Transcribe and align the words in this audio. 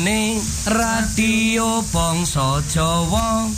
jroning 0.00 0.40
radio 0.66 1.82
bangsa 1.92 2.62
Jawa. 2.72 3.48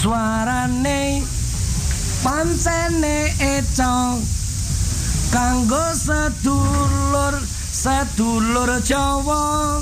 Suarane 0.00 1.22
pancene 2.22 3.32
eco 3.40 4.20
kanggo 5.32 5.84
sedulur 5.94 7.40
sedulur 7.72 8.80
Jawa. 8.84 9.80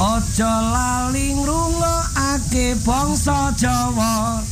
Aja 0.00 0.54
lali 0.72 1.34
ngrungokake 1.34 2.74
bangsa 2.86 3.52
Jawa 3.58 4.51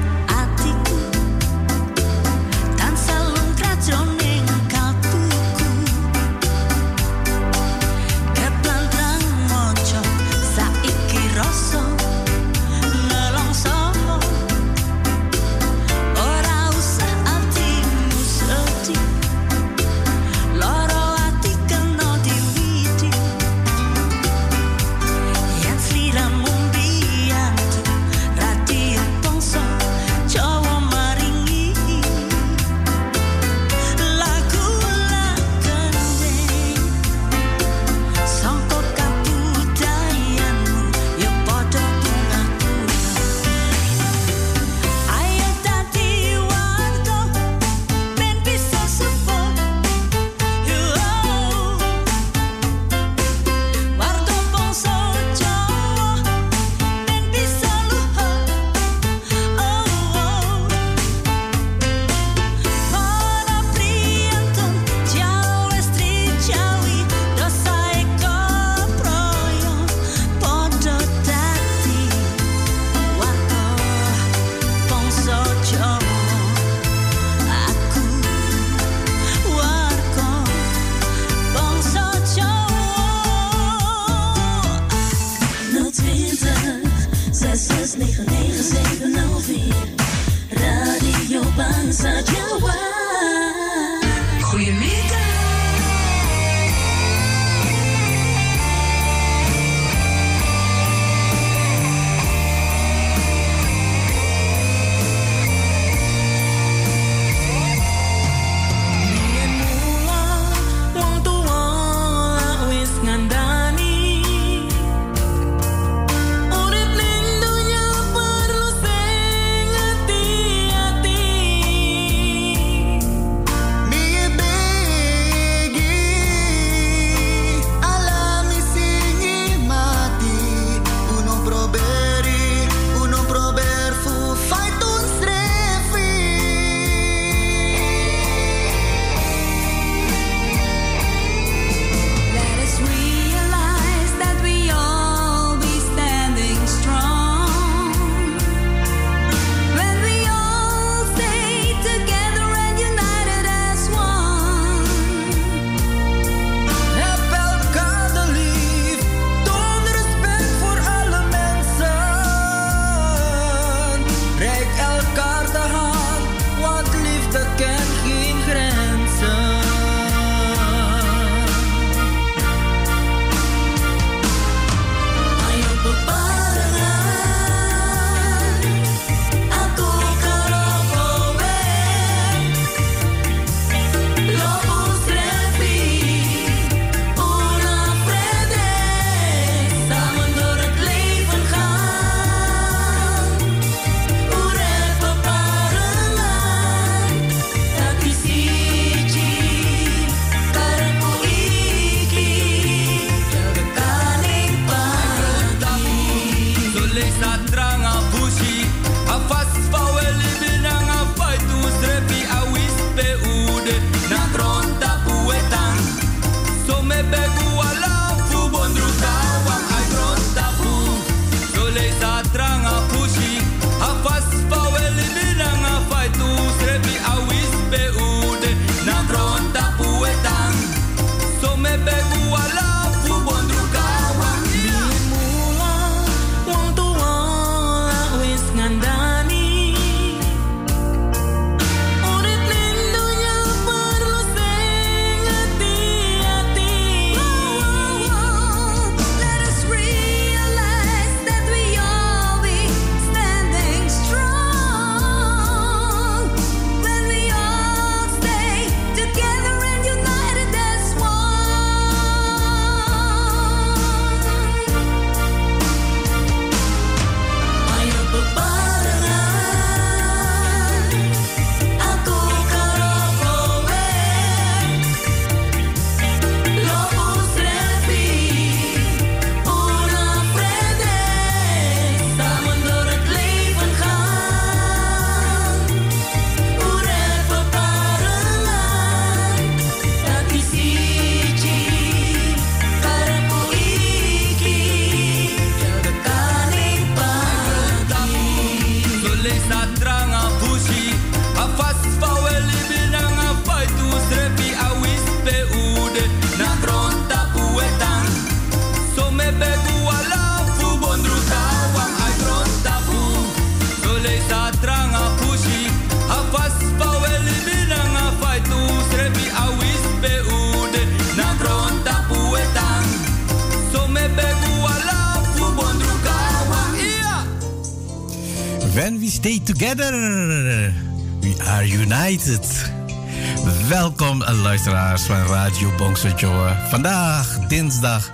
Luisteraars 334.91 335.25
van 335.25 335.35
Radio 335.35 335.75
Bongsojoa. 335.75 336.67
Vandaag, 336.69 337.39
dinsdag, 337.47 338.11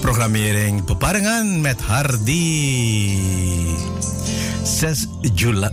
programmering 0.00 0.84
Beparingen 0.84 1.60
met 1.60 1.80
Hardy. 1.80 3.18
6 4.62 5.06
juli, 5.34 5.68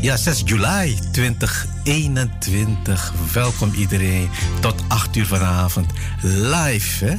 ja, 0.00 0.16
6 0.16 0.42
juli 0.44 0.98
2021. 1.12 3.12
Welkom 3.32 3.72
iedereen 3.74 4.30
tot 4.60 4.74
8 4.88 5.16
uur 5.16 5.26
vanavond 5.26 5.86
live. 6.22 7.04
Hè? 7.04 7.16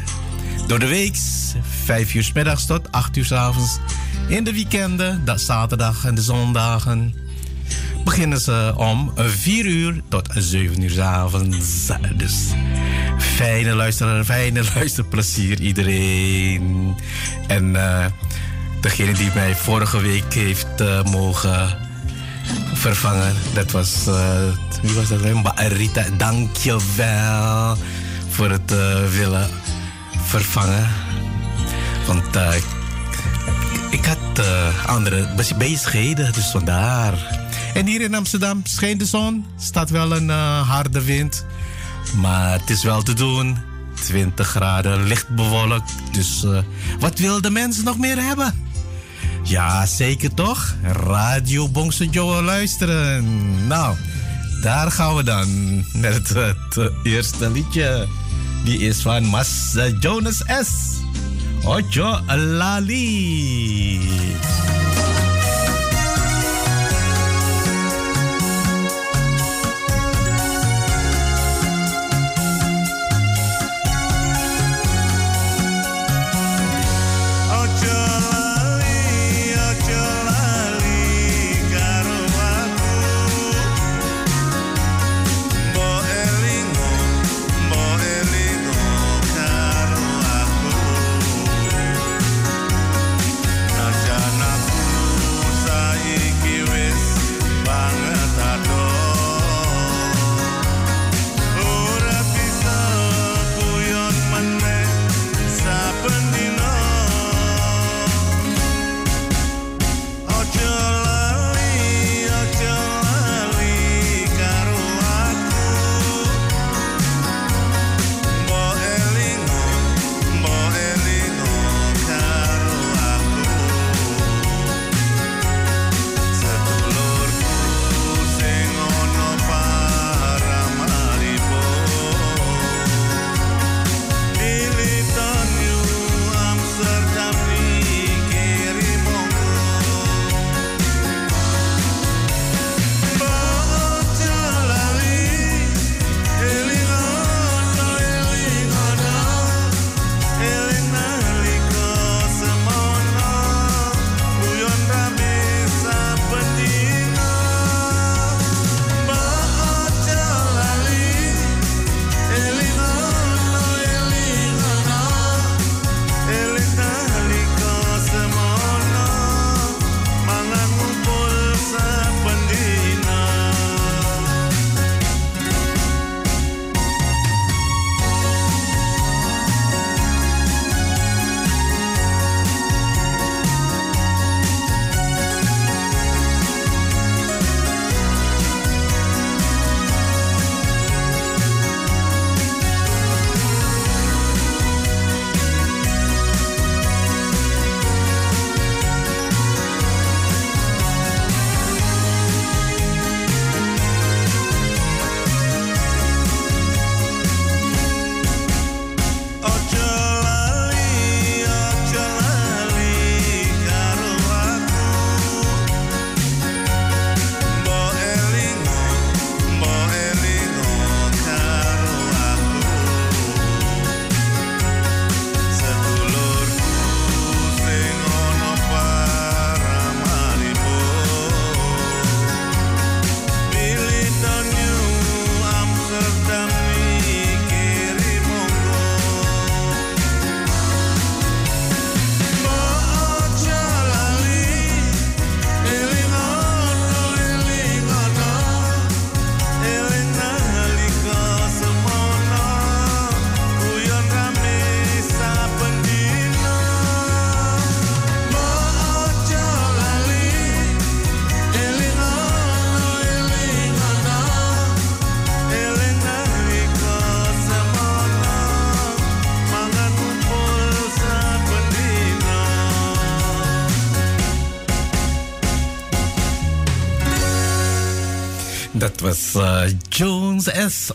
Door 0.68 0.80
de 0.80 0.88
week, 0.88 1.16
5 1.84 2.14
uur 2.14 2.24
s 2.24 2.32
middags 2.32 2.66
tot 2.66 2.92
8 2.92 3.18
uur 3.18 3.26
s 3.26 3.32
avonds. 3.32 3.80
In 4.28 4.44
de 4.44 4.54
weekenden, 4.54 5.26
dat 5.26 5.42
zaterdag 5.42 6.06
en 6.06 6.16
de 6.16 6.22
zondagen, 6.22 7.14
beginnen 8.14 8.40
ze 8.40 8.74
om 8.78 9.12
4 9.16 9.66
uur 9.66 10.02
tot 10.10 10.30
7 10.34 10.82
uur 10.82 10.90
s 10.90 10.98
avonds. 10.98 11.92
Dus 12.16 12.34
fijne 13.18 13.74
luisteren, 13.74 14.26
fijne 14.26 14.64
luisterplezier 14.76 15.60
iedereen. 15.62 16.96
En 17.48 17.66
uh, 17.66 18.06
degene 18.82 19.14
die 19.14 19.32
mij 19.34 19.56
vorige 19.56 20.02
week 20.02 20.34
heeft 20.34 20.82
uh, 20.82 21.04
mogen 21.04 21.78
vervangen, 22.74 23.34
dat 23.54 23.72
was, 23.72 24.06
uh, 24.08 24.16
wie 24.82 24.94
was 24.94 25.08
dat? 25.08 25.20
Rita, 25.56 26.04
dankjewel 26.18 27.78
voor 28.30 28.50
het 28.50 28.76
willen 29.16 29.50
vervangen. 30.26 30.88
Want 32.08 32.38
ik 33.90 34.06
had 34.06 34.46
andere 34.86 35.28
bezigheden, 35.58 36.34
dus 36.34 36.52
vandaar. 36.52 37.43
En 37.74 37.86
hier 37.86 38.02
in 38.02 38.16
Amsterdam 38.16 38.62
schijnt 38.64 39.00
de 39.00 39.06
zon, 39.06 39.46
staat 39.58 39.90
wel 39.90 40.16
een 40.16 40.28
uh, 40.28 40.70
harde 40.70 41.04
wind. 41.04 41.46
Maar 42.22 42.60
het 42.60 42.70
is 42.70 42.84
wel 42.84 43.02
te 43.02 43.14
doen. 43.14 43.58
20 43.94 44.48
graden, 44.48 45.04
licht 45.04 45.30
bewolkt. 45.30 45.92
Dus 46.12 46.46
wat 47.00 47.20
wil 47.20 47.42
de 47.42 47.50
mensen 47.50 47.84
nog 47.84 47.98
meer 47.98 48.24
hebben? 48.24 48.54
Ja, 49.44 49.86
zeker 49.86 50.34
toch? 50.34 50.76
Radio 50.84 51.70
Bongse 51.70 52.10
Joe 52.10 52.42
luisteren. 52.42 53.68
Nou, 53.68 53.96
daar 54.62 54.92
gaan 54.92 55.16
we 55.16 55.24
dan 55.24 55.76
met 55.94 56.14
het, 56.14 56.30
het 56.30 56.92
eerste 57.04 57.52
liedje. 57.52 58.08
Die 58.64 58.80
is 58.80 59.02
van 59.02 59.26
Mas 59.26 59.76
Jonas 60.00 60.44
S. 60.62 60.72
Ocho 61.64 62.20
Lali. 62.36 64.00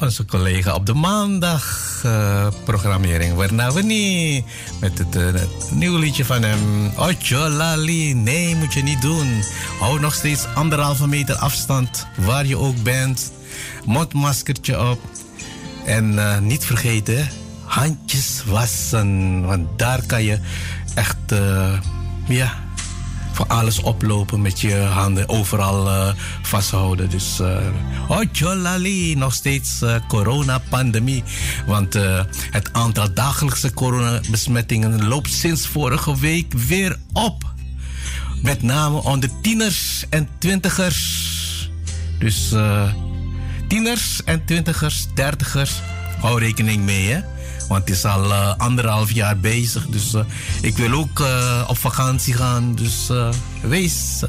Onze 0.00 0.24
collega 0.24 0.74
op 0.74 0.86
de 0.86 0.94
maandag 0.94 2.02
uh, 2.06 2.46
programmering. 2.64 3.34
Waarna 3.34 3.72
we 3.72 3.82
niet 3.82 4.44
met 4.80 4.98
het, 4.98 5.16
uh, 5.16 5.32
het 5.32 5.70
nieuwe 5.70 5.98
liedje 5.98 6.24
van 6.24 6.42
hem. 6.42 6.92
Lali, 7.28 8.14
nee 8.14 8.56
moet 8.56 8.72
je 8.72 8.82
niet 8.82 9.02
doen. 9.02 9.42
Hou 9.80 10.00
nog 10.00 10.14
steeds 10.14 10.46
anderhalve 10.54 11.08
meter 11.08 11.34
afstand 11.34 12.06
waar 12.16 12.46
je 12.46 12.58
ook 12.58 12.82
bent. 12.82 13.32
Mondmaskertje 13.84 14.90
op. 14.90 15.00
En 15.84 16.18
niet 16.46 16.64
vergeten, 16.64 17.28
handjes 17.64 18.42
wassen. 18.46 19.42
Want 19.46 19.78
daar 19.78 20.02
kan 20.06 20.22
je 20.22 20.38
echt, 20.94 21.16
ja 22.26 22.66
voor 23.32 23.46
alles 23.46 23.80
oplopen 23.80 24.42
met 24.42 24.60
je 24.60 24.76
handen 24.76 25.28
overal 25.28 26.12
vasthouden. 26.48 27.10
Dus 27.10 27.40
uh, 27.40 29.16
nog 29.16 29.34
steeds 29.34 29.82
uh, 29.82 29.94
coronapandemie. 30.08 31.22
Want 31.66 31.94
het 32.50 32.72
aantal 32.72 33.12
dagelijkse 33.14 33.74
coronabesmettingen 33.74 35.08
loopt 35.08 35.32
sinds 35.32 35.66
vorige 35.66 36.18
week 36.18 36.52
weer 36.52 36.96
op. 37.12 37.44
Met 38.42 38.62
name 38.62 39.02
onder 39.02 39.30
tieners 39.42 40.04
en 40.10 40.28
twintigers. 40.38 41.70
Dus 42.18 42.54
tieners 43.68 44.24
en 44.24 44.44
twintigers, 44.44 45.06
dertigers, 45.14 45.72
hou 46.20 46.40
rekening 46.40 46.84
mee 46.84 47.08
hè. 47.08 47.20
Want 47.68 47.80
het 47.88 47.96
is 47.96 48.04
al 48.04 48.32
anderhalf 48.34 49.12
jaar 49.12 49.38
bezig. 49.38 49.86
Dus 49.86 50.14
ik 50.60 50.76
wil 50.76 50.92
ook 50.92 51.22
op 51.68 51.78
vakantie 51.78 52.34
gaan. 52.34 52.74
Dus 52.74 53.10
wees 53.62 54.22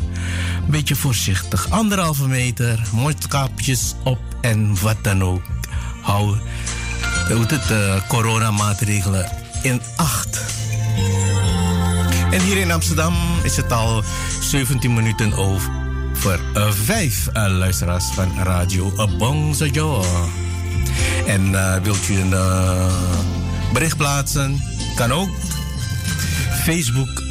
beetje 0.70 0.96
voorzichtig. 0.96 1.70
Anderhalve 1.70 2.28
meter, 2.28 2.80
mondkapjes 2.92 3.96
op 4.04 4.20
en 4.42 4.82
wat 4.82 4.96
dan 5.02 5.24
ook. 5.24 5.42
Hou 6.02 6.38
de 7.68 8.02
coronamaatregelen 8.08 9.32
in 9.62 9.82
acht. 9.96 10.42
En 12.32 12.42
hier 12.42 12.58
in 12.58 12.72
Amsterdam 12.72 13.14
is 13.44 13.58
het 13.58 13.72
al 13.72 14.04
17 14.42 14.94
minuten 14.94 15.34
over. 15.34 15.72
Vijf 16.70 17.28
luisteraars 17.34 18.06
van 18.06 18.32
Radio 18.44 18.94
Bongsojo. 19.18 20.06
En 21.28 21.52
uh, 21.52 21.76
wilt 21.76 22.10
u 22.10 22.20
een 22.20 22.34
bericht 23.74 23.98
plaatsen? 23.98 24.64
Kan 24.96 25.12
ook. 25.12 25.30
Facebook 26.64 27.24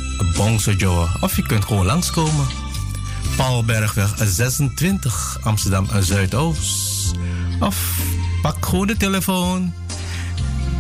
Joa. 0.76 1.08
Of 1.20 1.36
je 1.36 1.42
kunt 1.42 1.64
gewoon 1.64 1.86
langskomen. 1.86 2.67
Paulbergweg 3.38 4.14
26 4.24 5.38
Amsterdam 5.42 5.88
Zuidoost. 6.00 7.12
Of 7.60 8.00
pak 8.42 8.66
gewoon 8.66 8.86
de 8.86 8.96
telefoon. 8.96 9.72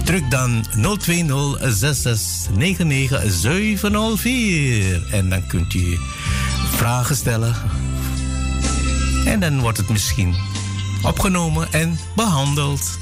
Druk 0.04 0.30
dan 0.30 0.66
020 0.98 1.58
6699 1.60 3.22
704. 3.32 5.06
En 5.10 5.28
dan 5.28 5.46
kunt 5.46 5.74
u 5.74 5.98
vragen 6.70 7.16
stellen. 7.16 7.54
En 9.24 9.40
dan 9.40 9.60
wordt 9.60 9.78
het 9.78 9.88
misschien 9.88 10.34
opgenomen 11.02 11.72
en 11.72 11.98
behandeld. 12.16 12.98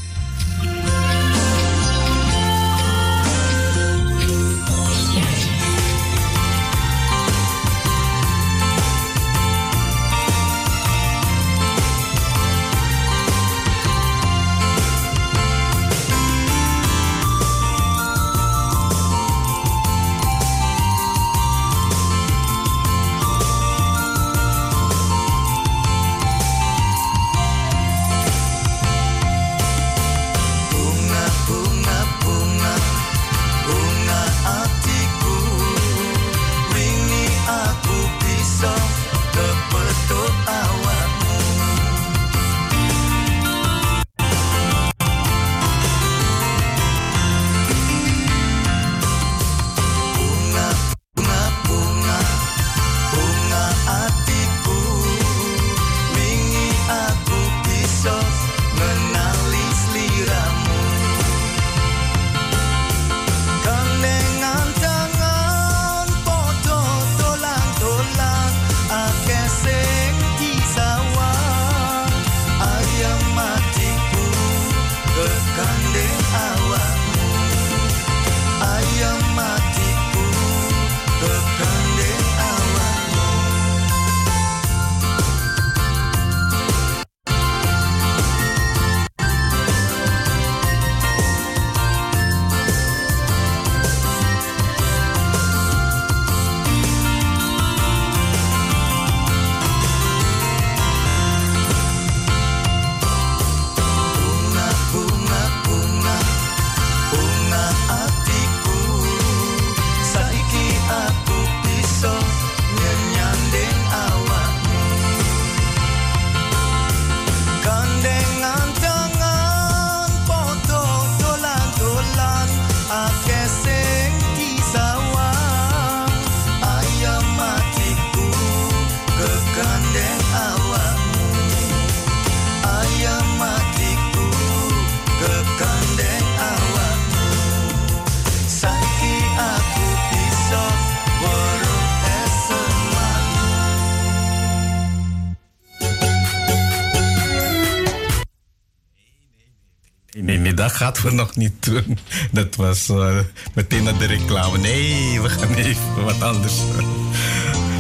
Gaat 150.87 151.03
we 151.03 151.11
nog 151.11 151.37
niet 151.37 151.53
doen. 151.65 151.99
Dat 152.31 152.57
was 152.57 152.89
uh, 152.89 153.19
meteen 153.55 153.83
naar 153.83 153.99
de 153.99 154.07
reclame. 154.07 154.59
Nee, 154.59 155.21
we 155.21 155.29
gaan 155.29 155.55
even 155.55 156.05
wat 156.05 156.23
anders. 156.23 156.55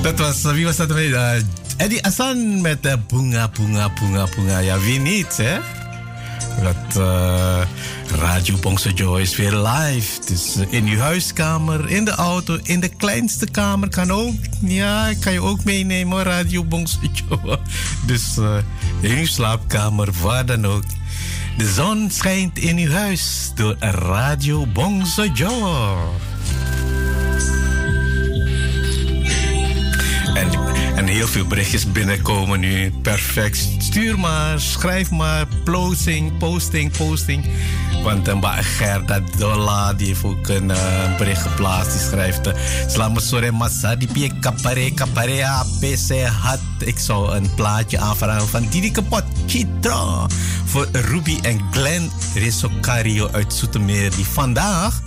Dat 0.02 0.18
was, 0.18 0.44
uh, 0.44 0.52
wie 0.52 0.64
was 0.64 0.76
dat? 0.76 0.90
Uh, 0.90 1.32
Eddie 1.76 2.04
Assan 2.04 2.60
met 2.60 2.86
uh, 2.86 2.92
Bunga, 3.08 3.48
Bunga, 3.48 3.90
Bunga, 4.00 4.28
Bunga. 4.36 4.58
Ja, 4.58 4.78
wie 4.78 4.98
niet, 4.98 5.36
hè? 5.36 5.58
Dat 6.62 6.96
uh, 6.96 7.60
Radio 8.20 8.56
Bongso 8.56 8.90
Joy 8.90 9.20
is 9.20 9.36
weer 9.36 9.56
live. 9.56 10.20
Dus 10.26 10.56
in 10.70 10.86
uw 10.86 10.98
huiskamer, 10.98 11.90
in 11.90 12.04
de 12.04 12.10
auto, 12.10 12.58
in 12.62 12.80
de 12.80 12.88
kleinste 12.88 13.50
kamer 13.50 13.88
kan 13.88 14.10
ook. 14.10 14.34
Ja, 14.60 15.12
kan 15.20 15.32
je 15.32 15.42
ook 15.42 15.64
meenemen, 15.64 16.22
Radio 16.22 16.64
Bongso 16.64 16.98
Joy. 17.12 17.58
Dus 18.06 18.36
in 19.00 19.18
uw 19.18 19.26
slaapkamer, 19.26 20.08
waar 20.22 20.46
dan 20.46 20.66
ook. 20.66 20.84
De 21.56 21.72
zon 21.72 22.10
schijnt 22.10 22.58
in 22.58 22.78
uw 22.78 22.90
huis 22.90 23.52
door 23.54 23.76
Radio 23.78 24.66
Bongsojo. 24.66 25.96
En 30.34 30.48
een 30.96 31.08
heel 31.08 31.26
veel 31.26 31.46
berichtjes 31.46 31.92
binnenkomen 31.92 32.60
nu. 32.60 32.90
Perfect. 33.02 33.68
Stuur 33.78 34.18
maar, 34.18 34.60
schrijf 34.60 35.10
maar. 35.10 35.46
Posting, 35.64 36.38
posting, 36.38 36.96
posting. 36.96 37.44
Want 38.06 38.28
een 38.28 38.42
Gerda 38.62 39.20
Dolla, 39.38 39.92
die 39.92 40.06
heeft 40.06 40.24
ook 40.24 40.48
een 40.48 40.68
uh, 40.68 41.16
bericht 41.18 41.42
geplaatst. 41.42 41.92
Die 41.92 42.00
schrijft... 42.00 42.46
Uh, 42.46 43.16
sore 43.16 43.52
massa, 43.52 43.96
die 43.96 44.08
pie 44.12 44.32
kapare 44.40 44.94
kapare 44.94 45.46
APC 45.46 46.26
had. 46.42 46.60
Ik 46.78 46.98
zou 46.98 47.36
een 47.36 47.54
plaatje 47.54 47.98
aanvragen 47.98 48.48
van 48.48 48.66
Didi 48.70 48.90
Kapot. 48.90 49.22
Chitra. 49.46 50.26
Voor 50.64 50.88
Ruby 50.92 51.38
en 51.42 51.60
Glenn 51.70 52.10
Resocario 52.34 53.28
uit 53.32 53.52
Zoetermeer. 53.52 54.10
Die 54.10 54.26
vandaag 54.26 55.00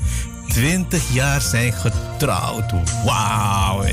20 0.47 1.13
jaar 1.13 1.41
zijn 1.41 1.73
getrouwd. 1.73 2.71
Wauw. 3.05 3.83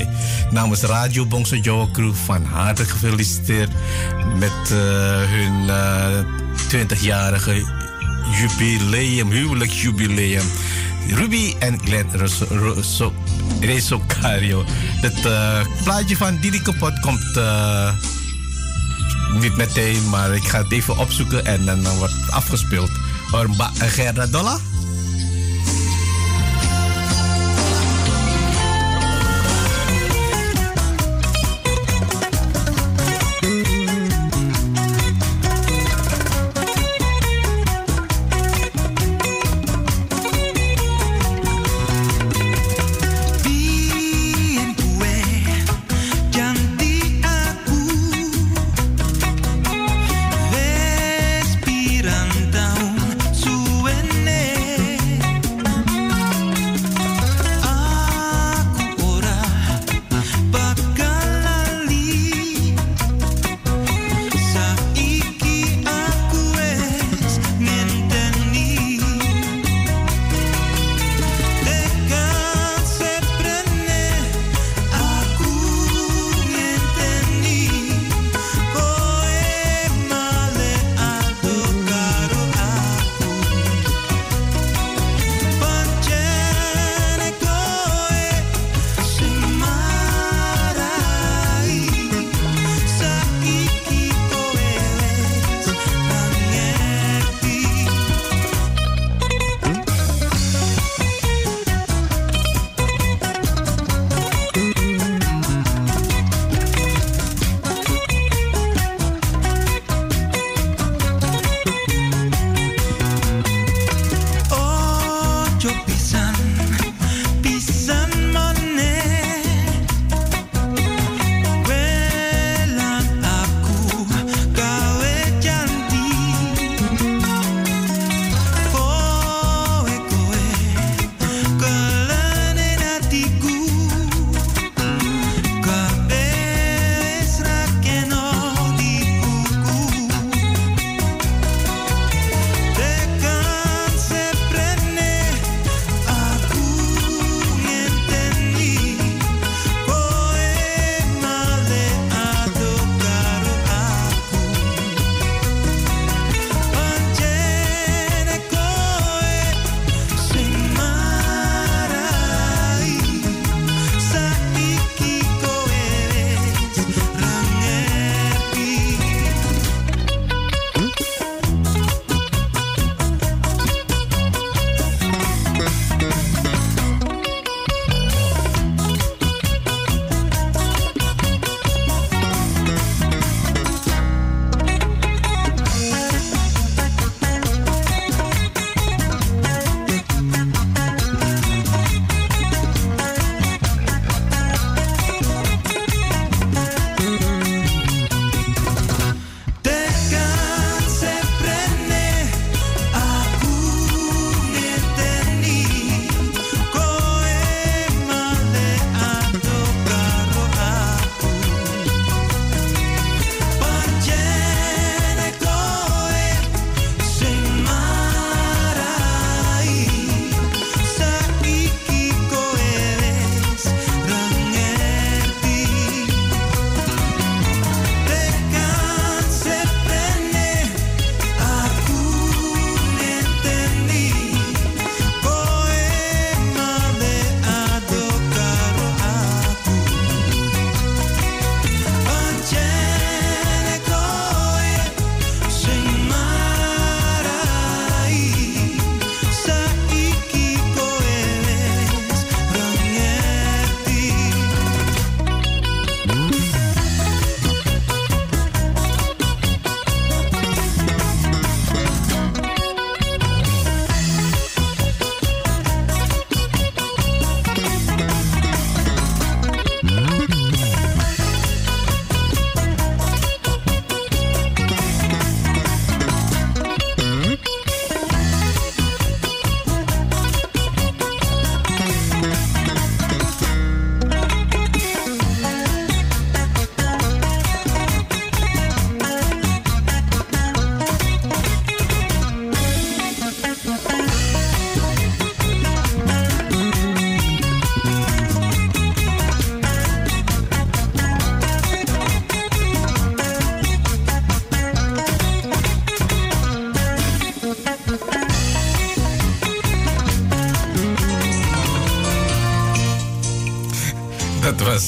Namens 0.51 0.81
Radio 0.81 1.25
Bongso 1.25 1.55
Joe 1.55 1.91
Crew 1.91 2.13
van 2.13 2.45
harte 2.45 2.85
gefeliciteerd 2.85 3.71
met 4.35 4.71
uh, 4.71 4.77
hun 5.29 5.63
uh, 5.63 6.85
20-jarige 6.85 7.76
jubileum, 8.31 9.31
huwelijksjubileum. 9.31 10.45
Ruby 11.07 11.53
en 11.59 11.79
Glenn 11.83 12.09
Resocario. 13.59 14.63
Het 15.01 15.25
uh, 15.25 15.59
plaatje 15.83 16.17
van 16.17 16.37
Didi 16.41 16.61
Kapot 16.61 16.99
komt 16.99 17.39
niet 19.39 19.55
meteen, 19.55 20.09
maar 20.09 20.35
ik 20.35 20.43
ga 20.43 20.57
het 20.57 20.71
even 20.71 20.97
opzoeken 20.97 21.45
en 21.45 21.65
dan 21.65 21.97
wordt 21.97 22.13
het 22.13 22.31
afgespeeld. 22.31 22.91
Orba 23.31 23.71
Gerda 23.73 24.25
Dolla? 24.25 24.59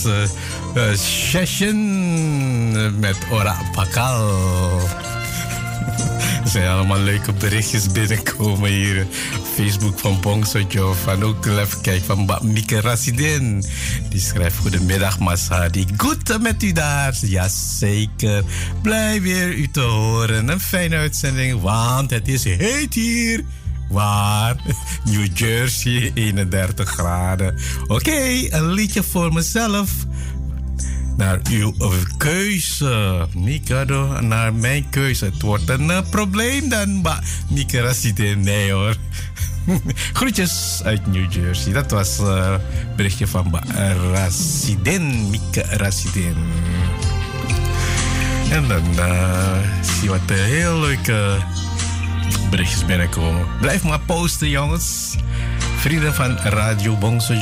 Uh, 0.10 0.22
uh, 0.76 0.98
Session 0.98 3.00
met 3.00 3.16
Ora 3.32 3.58
Pakal. 3.72 4.82
Er 6.44 6.50
zijn 6.50 6.70
allemaal 6.70 7.00
leuke 7.00 7.34
berichtjes 7.34 7.92
binnenkomen 7.92 8.70
hier. 8.70 9.08
Facebook 9.56 10.00
van 10.00 10.22
Bongsojo. 10.22 10.94
Van 10.94 11.24
ook 11.24 11.46
even 11.46 11.82
kijken 11.82 12.06
van 12.06 12.40
Mieke 12.42 12.82
Rassidin. 12.82 13.64
Die 14.10 14.20
schrijft 14.20 14.58
goedemiddag 14.58 15.20
Masadi. 15.20 15.86
Goed 15.98 16.42
met 16.42 16.64
u 16.64 16.72
daar. 16.72 17.18
Jazeker. 17.22 18.44
Blij 18.82 19.22
weer 19.22 19.54
u 19.54 19.70
te 19.72 19.82
horen. 19.82 20.50
Een 20.50 20.60
fijne 20.60 20.96
uitzending. 20.96 21.62
Want 21.62 22.10
het 22.10 22.28
is 22.28 22.44
heet 22.44 22.94
hier. 22.94 23.44
Waar? 23.90 24.56
New 25.10 25.28
Jersey, 25.34 26.12
31 26.14 26.90
graden. 26.90 27.56
Oké, 27.88 28.48
een 28.50 28.72
liedje 28.72 29.04
voor 29.04 29.34
mezelf. 29.34 29.92
Naar 31.18 31.40
uw 31.52 31.74
keuze. 32.18 33.28
Mikado, 33.34 34.22
naar 34.22 34.54
mijn 34.54 34.90
keuze. 34.90 35.26
Het 35.26 35.42
wordt 35.42 35.70
een 35.70 35.86
uh, 35.90 36.00
probleem 36.10 36.70
dan. 36.70 37.02
Maar 37.02 37.24
Mika 37.50 37.82
Rassidin, 37.82 38.40
nee 38.40 38.72
hoor. 38.72 38.96
Groetjes 40.14 40.82
uit 40.84 41.08
New 41.08 41.32
Jersey. 41.32 41.74
Dat 41.74 41.92
was 41.92 42.18
een 42.18 42.26
uh, 42.26 42.56
berichtje 42.96 43.28
van 43.28 43.60
Rassidin. 44.12 45.30
Mika 45.30 45.64
Rassidin. 45.70 46.36
En 48.52 48.68
dan 48.68 48.84
uh, 48.96 49.58
zie 49.82 50.04
je 50.04 50.10
wat 50.10 50.20
een 50.28 50.36
heel 50.36 50.80
leuke 50.80 51.38
berichtjes 52.50 52.86
binnenkomen. 52.86 53.48
Blijf 53.62 53.84
maar 53.84 54.00
posten, 54.00 54.50
jongens. 54.50 55.16
Vrienden 55.76 56.14
van 56.14 56.38
Radio 56.38 56.96
Bongso 56.96 57.34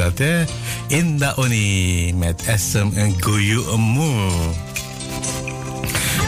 dat, 0.00 0.18
hè? 0.18 0.44
Inda 0.86 1.32
Oni 1.36 2.14
met 2.14 2.42
SM 2.56 2.88
en 2.94 3.22
Goyu 3.22 3.70
Amu. 3.72 4.30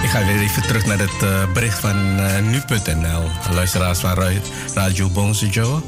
Ik 0.02 0.08
ga 0.08 0.24
weer 0.24 0.40
even 0.40 0.62
terug 0.62 0.86
naar 0.86 0.98
het 0.98 1.22
uh, 1.22 1.52
bericht 1.52 1.78
van 1.78 2.20
uh, 2.20 2.38
nu.nl. 2.38 3.22
Luisteraars 3.54 3.98
van 3.98 4.14
Radio 4.74 5.08
Bonsejo. 5.08 5.82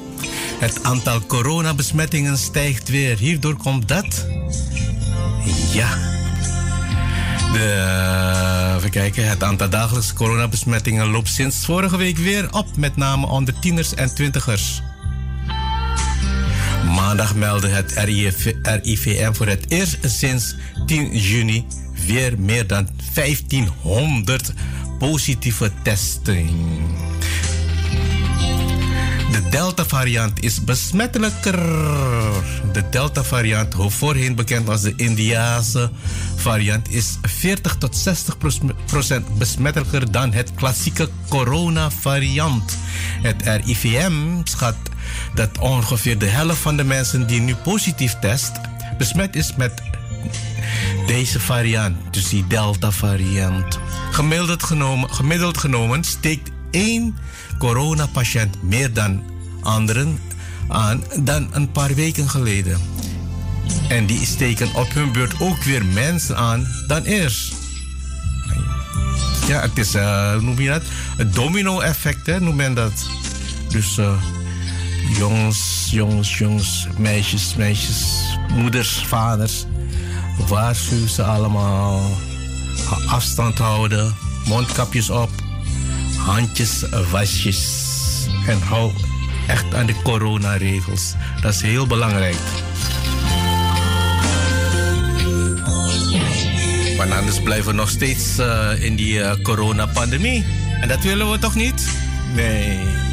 Het 0.58 0.82
aantal 0.82 1.20
coronabesmettingen 1.26 2.38
stijgt 2.38 2.88
weer. 2.88 3.18
Hierdoor 3.18 3.56
komt 3.56 3.88
dat. 3.88 4.26
Ja. 5.72 5.88
De, 7.52 8.76
even 8.76 8.90
kijken. 8.90 9.28
Het 9.28 9.42
aantal 9.42 9.70
dagelijkse 9.70 10.14
coronabesmettingen 10.14 11.10
loopt 11.10 11.28
sinds 11.28 11.64
vorige 11.64 11.96
week 11.96 12.18
weer 12.18 12.52
op. 12.52 12.76
Met 12.76 12.96
name 12.96 13.26
onder 13.26 13.58
tieners 13.58 13.94
en 13.94 14.14
twintigers. 14.14 14.82
Maandag 16.94 17.34
meldde 17.34 17.68
het 17.68 17.92
RIVM 17.94 19.32
voor 19.32 19.46
het 19.46 19.64
eerst 19.68 19.98
sinds 20.02 20.54
10 20.86 21.18
juni 21.18 21.66
weer 22.06 22.38
meer 22.38 22.66
dan 22.66 22.88
1500 23.14 24.52
positieve 24.98 25.70
testen. 25.82 26.46
De 29.30 29.48
Delta-variant 29.50 30.42
is 30.42 30.64
besmettelijker. 30.64 31.58
De 32.72 32.84
Delta-variant, 32.90 33.74
voorheen 33.78 34.34
bekend 34.34 34.68
als 34.68 34.82
de 34.82 34.92
Indiase 34.96 35.90
variant, 36.36 36.90
is 36.90 37.18
40 37.22 37.76
tot 37.76 37.96
60 37.96 38.36
procent 38.86 39.38
besmettelijker 39.38 40.12
dan 40.12 40.32
het 40.32 40.54
klassieke 40.54 41.08
corona-variant. 41.28 42.78
Het 43.22 43.42
RIVM 43.42 44.12
schat 44.44 44.76
dat 45.34 45.58
ongeveer 45.58 46.18
de 46.18 46.26
helft 46.26 46.60
van 46.60 46.76
de 46.76 46.84
mensen 46.84 47.26
die 47.26 47.40
nu 47.40 47.54
positief 47.54 48.16
test 48.20 48.52
besmet 48.98 49.36
is 49.36 49.56
met 49.56 49.82
deze 51.06 51.40
variant, 51.40 51.96
dus 52.10 52.28
die 52.28 52.46
Delta-variant. 52.46 53.78
Gemiddeld 54.10 54.62
genomen, 54.62 55.10
gemiddeld 55.10 55.58
genomen 55.58 56.04
steekt 56.04 56.50
één 56.70 57.16
coronapatiënt 57.58 58.62
meer 58.62 58.92
dan 58.92 59.22
anderen 59.62 60.18
aan 60.68 61.04
dan 61.20 61.48
een 61.50 61.70
paar 61.70 61.94
weken 61.94 62.28
geleden. 62.28 62.80
En 63.88 64.06
die 64.06 64.26
steken 64.26 64.74
op 64.74 64.92
hun 64.94 65.12
beurt 65.12 65.40
ook 65.40 65.62
weer 65.62 65.84
mensen 65.84 66.36
aan 66.36 66.66
dan 66.86 67.02
eerst. 67.02 67.54
Ja, 69.46 69.60
het 69.60 69.78
is, 69.78 69.94
uh, 69.94 70.36
noem 70.36 70.60
je 70.60 70.68
dat? 70.68 70.82
Het 71.16 71.34
domino-effect, 71.34 72.40
noem 72.40 72.56
men 72.56 72.74
dat. 72.74 73.08
Dus 73.68 73.98
uh, 73.98 74.22
jongens, 75.18 75.88
jongens, 75.90 76.38
jongens, 76.38 76.86
meisjes, 76.98 77.54
meisjes, 77.54 78.04
moeders, 78.52 79.04
vaders. 79.06 79.64
Waarschuw 80.48 81.06
ze 81.06 81.22
allemaal. 81.22 82.10
Afstand 83.08 83.58
houden, 83.58 84.14
mondkapjes 84.46 85.10
op, 85.10 85.30
handjes, 86.16 86.84
wasjes. 87.10 87.82
En 88.46 88.60
hou 88.60 88.92
echt 89.46 89.74
aan 89.74 89.86
de 89.86 89.94
coronaregels. 90.02 91.14
Dat 91.40 91.54
is 91.54 91.60
heel 91.60 91.86
belangrijk. 91.86 92.36
Want 96.96 97.10
anders 97.10 97.40
blijven 97.40 97.70
we 97.70 97.76
nog 97.76 97.88
steeds 97.88 98.38
uh, 98.38 98.70
in 98.78 98.96
die 98.96 99.18
uh, 99.18 99.32
coronapandemie. 99.42 100.44
En 100.80 100.88
dat 100.88 101.02
willen 101.02 101.30
we 101.30 101.38
toch 101.38 101.54
niet? 101.54 101.88
Nee. 102.34 103.03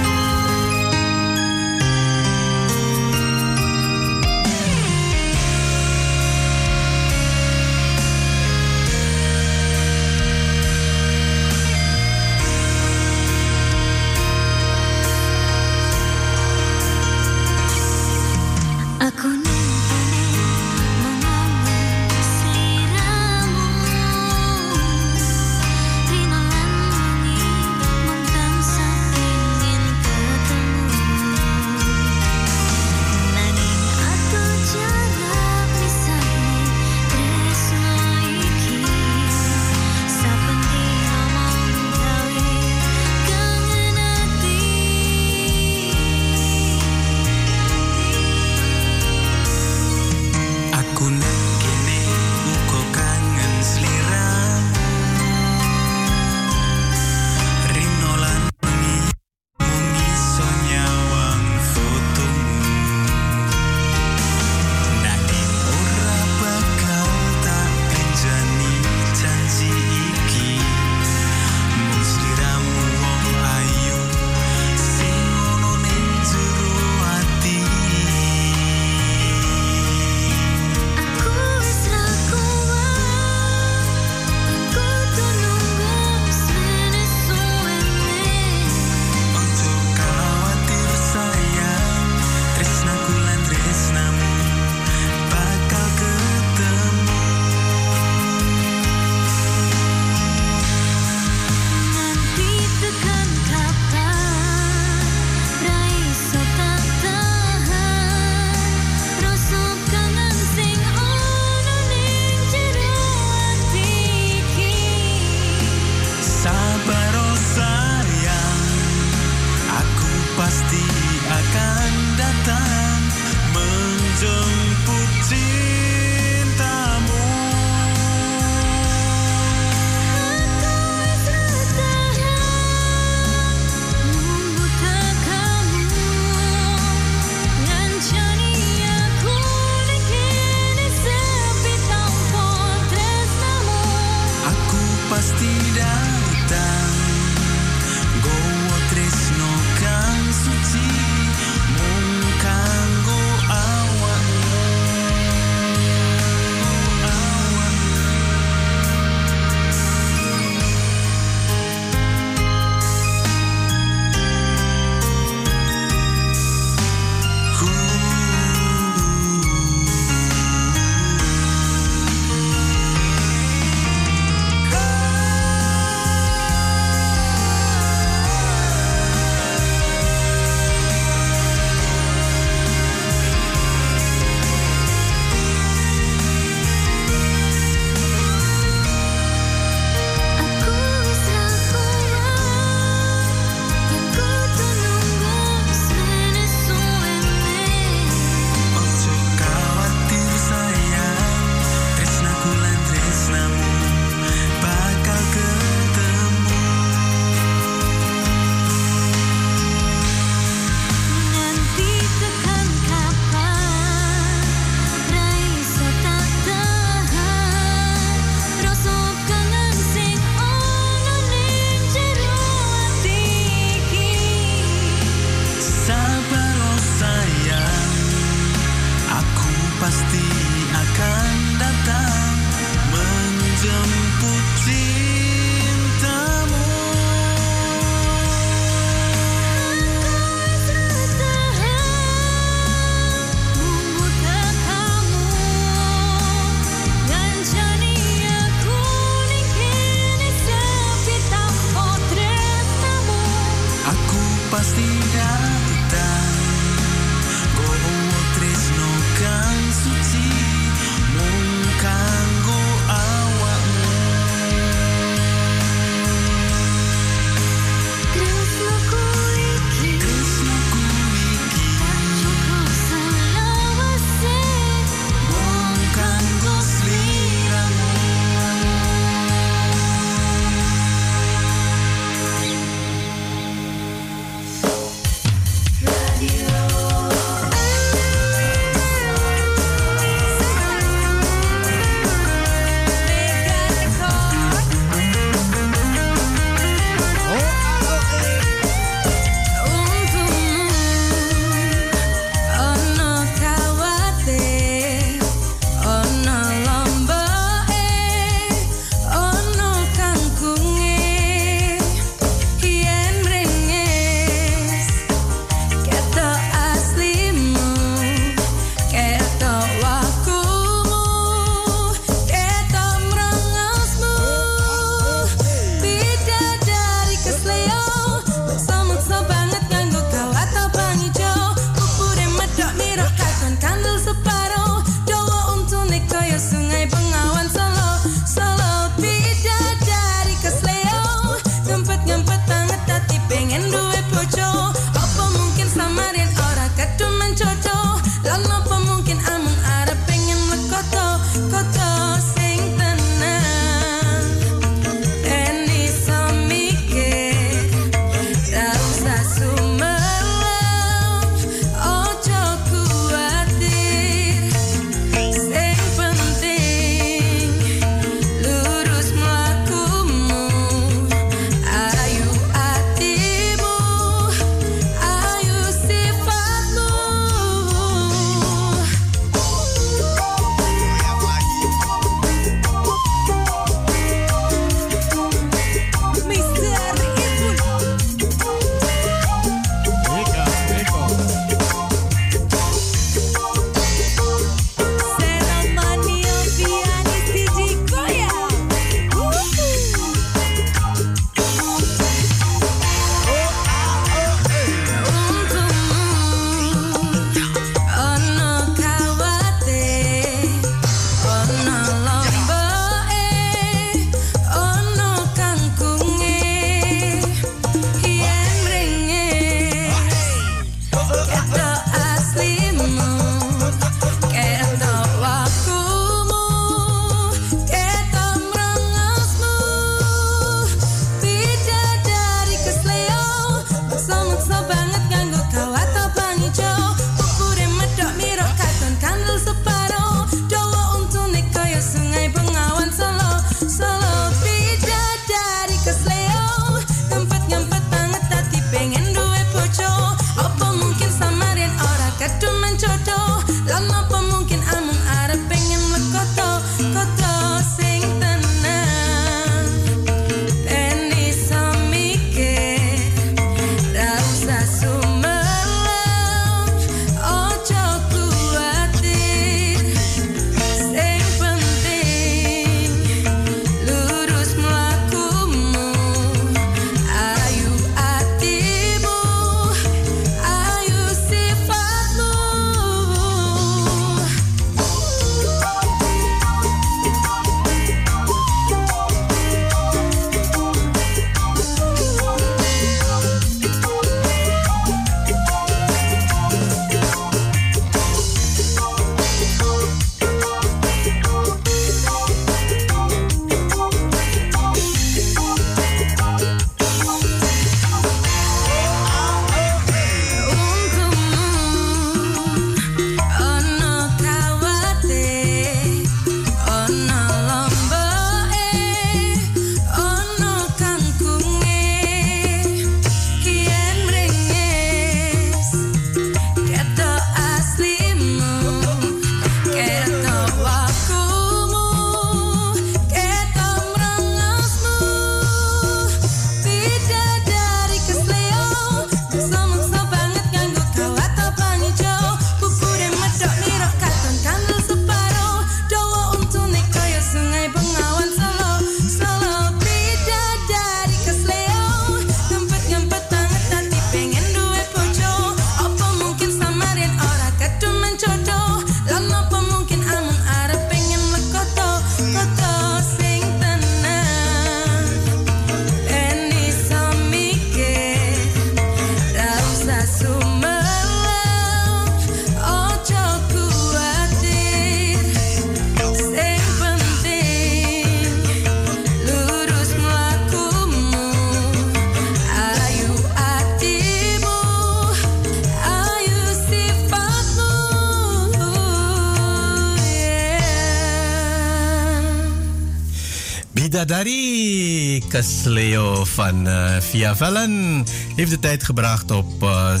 Casleo 595.62 596.24
van 596.24 596.68
uh, 596.68 596.96
Via 597.00 597.36
Vellen 597.36 598.04
heeft 598.36 598.50
de 598.50 598.58
tijd 598.58 598.84
gebracht 598.84 599.30
op 599.30 599.62
uh, 599.62 599.94
17.45. 599.94 600.00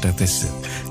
Het 0.00 0.20
is 0.20 0.42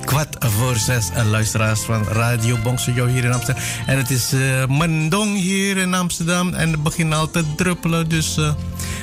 kwart 0.06 0.36
voor 0.40 0.76
zes 0.76 1.10
uh, 1.10 1.30
luisteraars 1.30 1.80
van 1.80 2.04
Radio 2.04 2.58
Bongsojo 2.64 3.08
hier 3.08 3.24
in 3.24 3.34
Amsterdam. 3.34 3.64
En 3.86 3.98
het 3.98 4.10
is 4.10 4.32
Mendong 4.68 5.38
hier 5.38 5.78
in 5.78 5.94
Amsterdam 5.94 6.54
en 6.54 6.72
het 6.72 6.84
begint 6.84 7.14
al 7.14 7.30
te 7.30 7.44
druppelen. 7.56 8.10
Dus 8.10 8.36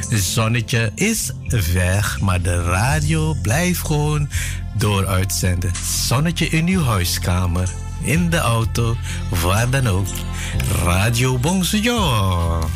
het 0.08 0.22
zonnetje 0.22 0.92
is 0.94 1.30
weg, 1.72 2.20
maar 2.20 2.42
de 2.42 2.62
radio 2.62 3.34
blijft 3.42 3.86
gewoon 3.86 4.28
door 4.78 5.06
uitzenden. 5.06 5.72
Zonnetje 6.06 6.48
in 6.48 6.66
uw 6.66 6.82
huiskamer, 6.82 7.68
in 8.02 8.30
de 8.30 8.38
auto, 8.38 8.96
waar 9.42 9.70
dan 9.70 9.86
ook. 9.86 10.06
Radio 10.84 11.38
Bongsojo. 11.38 12.70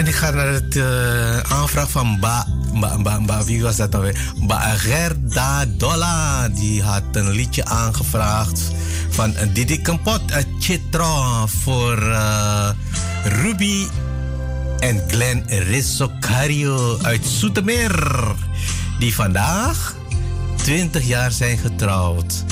En 0.00 0.06
ik 0.06 0.14
ga 0.14 0.30
naar 0.30 0.52
het 0.52 0.76
uh, 0.76 1.38
aanvraag 1.38 1.90
van 1.90 2.20
Ba, 2.20 2.46
ba, 2.80 2.98
ba, 3.02 3.20
ba, 3.20 3.44
wie 3.44 3.62
was 3.62 3.76
dat 3.76 3.94
weer? 3.94 4.32
Ba 4.36 4.58
Gerda 4.58 5.64
Dolla. 5.66 6.48
Die 6.48 6.82
had 6.82 7.02
een 7.12 7.30
liedje 7.30 7.64
aangevraagd 7.64 8.70
van 9.08 9.34
Didi 9.52 9.82
Kampot, 9.82 10.20
Chitra 10.58 11.46
voor 11.46 12.02
uh, 12.02 12.70
Ruby 13.24 13.86
en 14.78 15.04
Glenn 15.08 15.44
Rissocario 15.46 16.98
uit 17.02 17.26
Soetermeer. 17.26 18.34
Die 18.98 19.14
vandaag 19.14 19.94
20 20.56 21.06
jaar 21.06 21.30
zijn 21.30 21.58
getrouwd. 21.58 22.44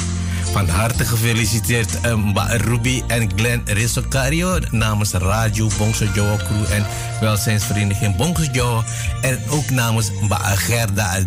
Van 0.53 0.68
harte 0.68 1.05
gefeliciteerd 1.05 2.07
um, 2.07 2.38
Ruby 2.38 3.03
en 3.07 3.30
Glenn 3.36 3.62
Rissocario 3.64 4.59
namens 4.70 5.12
Radio 5.12 5.68
Bongso 5.78 6.07
Joe 6.14 6.36
Crew 6.36 6.72
en 6.72 6.86
welzijnsvereniging 7.20 8.16
Bongso 8.16 8.44
Joe 8.53 8.82
en 9.20 9.38
ook 9.51 9.70
namens 9.70 10.11
Gerda 10.57 11.18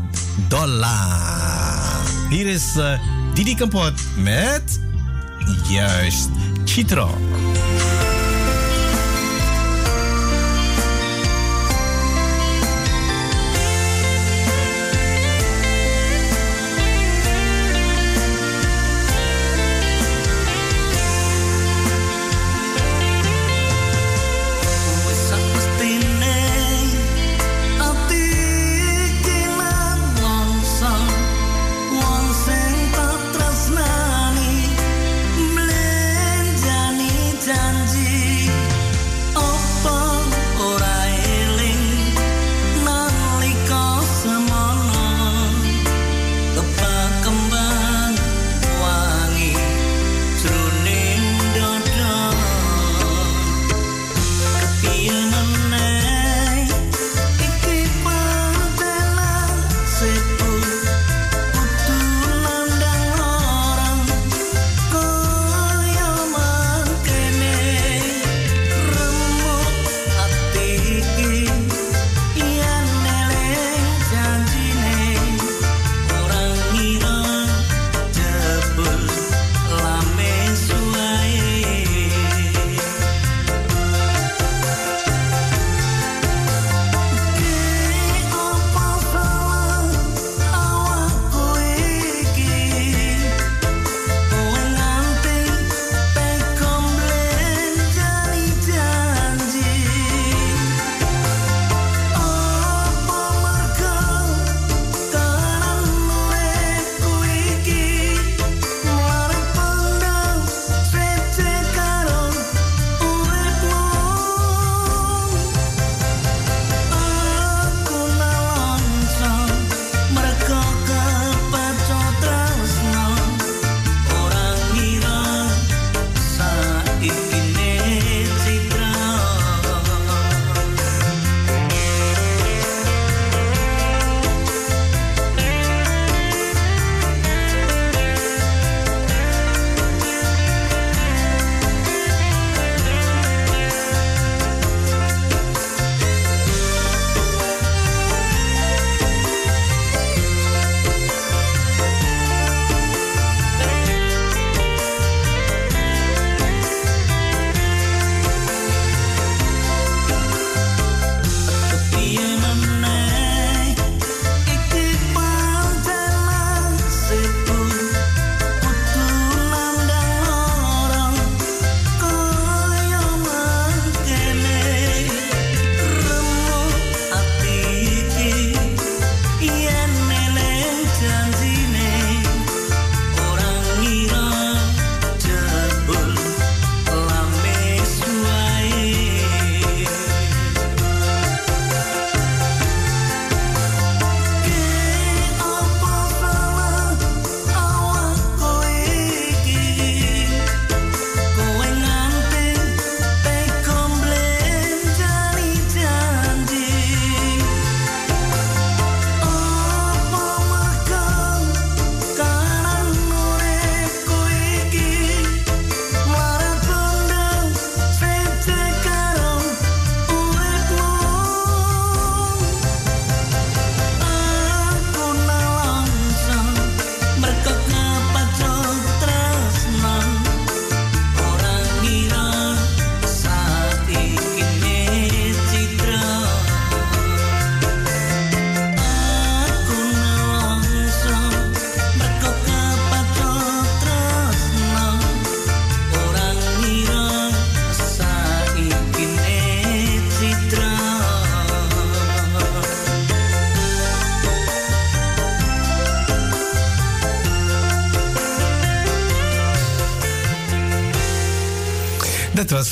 Dolla. 0.47 1.07
Hier 2.30 2.47
is 2.47 2.76
uh, 2.78 2.99
Didi 3.34 3.55
Kampot 3.55 3.93
met 4.17 4.80
juist 5.69 6.30
Chitro. 6.65 7.31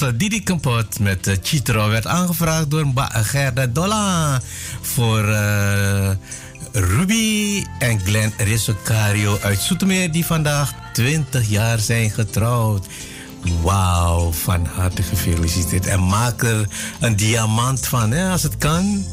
Uh, 0.01 0.09
Didi 0.15 0.43
Kampot 0.43 0.99
met 0.99 1.27
uh, 1.27 1.35
Chitro. 1.41 1.89
Werd 1.89 2.07
aangevraagd 2.07 2.71
door 2.71 2.85
Gerda 3.11 3.67
Dolla. 3.67 4.41
Voor 4.81 5.23
uh, 5.25 6.09
Ruby 6.71 7.63
en 7.79 7.99
Glenn 7.99 8.33
Rissocario 8.37 9.37
uit 9.41 9.59
Soetermeer. 9.59 10.11
Die 10.11 10.25
vandaag 10.25 10.73
20 10.93 11.49
jaar 11.49 11.79
zijn 11.79 12.09
getrouwd. 12.09 12.87
Wauw, 13.61 14.31
van 14.31 14.65
harte 14.65 15.03
gefeliciteerd. 15.03 15.85
En 15.85 16.07
maak 16.07 16.43
er 16.43 16.67
een 16.99 17.15
diamant 17.15 17.87
van, 17.87 18.13
als 18.13 18.43
het 18.43 18.57
kan. 18.57 19.05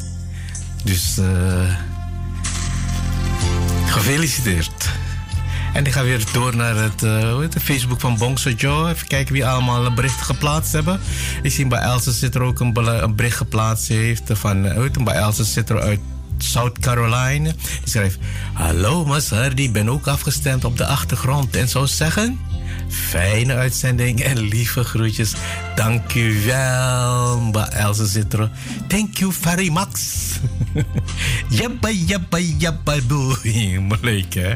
Dus 0.85 1.19
gefeliciteerd. 3.87 4.89
En 5.77 5.85
ik 5.85 5.93
ga 5.93 6.03
weer 6.03 6.25
door 6.33 6.57
naar 6.57 6.77
het, 6.77 7.03
uh, 7.03 7.39
het 7.39 7.57
Facebook 7.63 8.01
van 8.01 8.19
Bongso 8.19 8.51
Joe. 8.51 8.91
Even 8.91 9.07
kijken 9.07 9.33
wie 9.33 9.47
allemaal 9.47 9.87
een 9.87 9.95
bericht 9.95 10.21
geplaatst 10.21 10.73
hebben. 10.73 11.01
Ik 11.43 11.53
zie 11.53 11.67
bij 11.67 11.81
Elsa 11.81 12.11
zit 12.11 12.35
er 12.35 12.41
ook 12.41 12.61
een, 12.61 13.03
een 13.03 13.15
bericht 13.15 13.37
geplaatst 13.37 13.89
heeft 13.89 14.23
van... 14.27 14.65
Uh, 14.65 15.05
bij 15.05 15.15
Elsa 15.15 15.43
zit 15.43 15.71
er 15.71 15.81
uit 15.81 16.01
South 16.39 16.79
Carolina. 16.79 17.51
Die 17.51 17.81
schrijft... 17.85 18.19
Hallo 18.53 19.05
Masar, 19.05 19.55
die 19.55 19.71
ben 19.71 19.89
ook 19.89 20.07
afgestemd 20.07 20.65
op 20.65 20.77
de 20.77 20.87
achtergrond. 20.87 21.57
En 21.57 21.69
zou 21.69 21.87
zeggen... 21.87 22.39
Fijne 22.89 23.55
uitzending 23.55 24.21
en 24.21 24.39
lieve 24.39 24.85
groetjes. 24.85 25.33
Dank 25.75 26.15
u 26.15 26.45
wel, 26.45 27.41
Mba 27.41 27.71
Elsa 27.71 28.07
Citro. 28.07 28.49
Thank 28.89 29.17
you 29.17 29.33
very 29.33 29.69
much. 29.69 30.01
Jabba, 31.59 31.91
jabba, 31.91 32.39
jabba, 32.39 32.95
doei. 33.07 33.81
Leuk, 34.01 34.35
hè? 34.35 34.55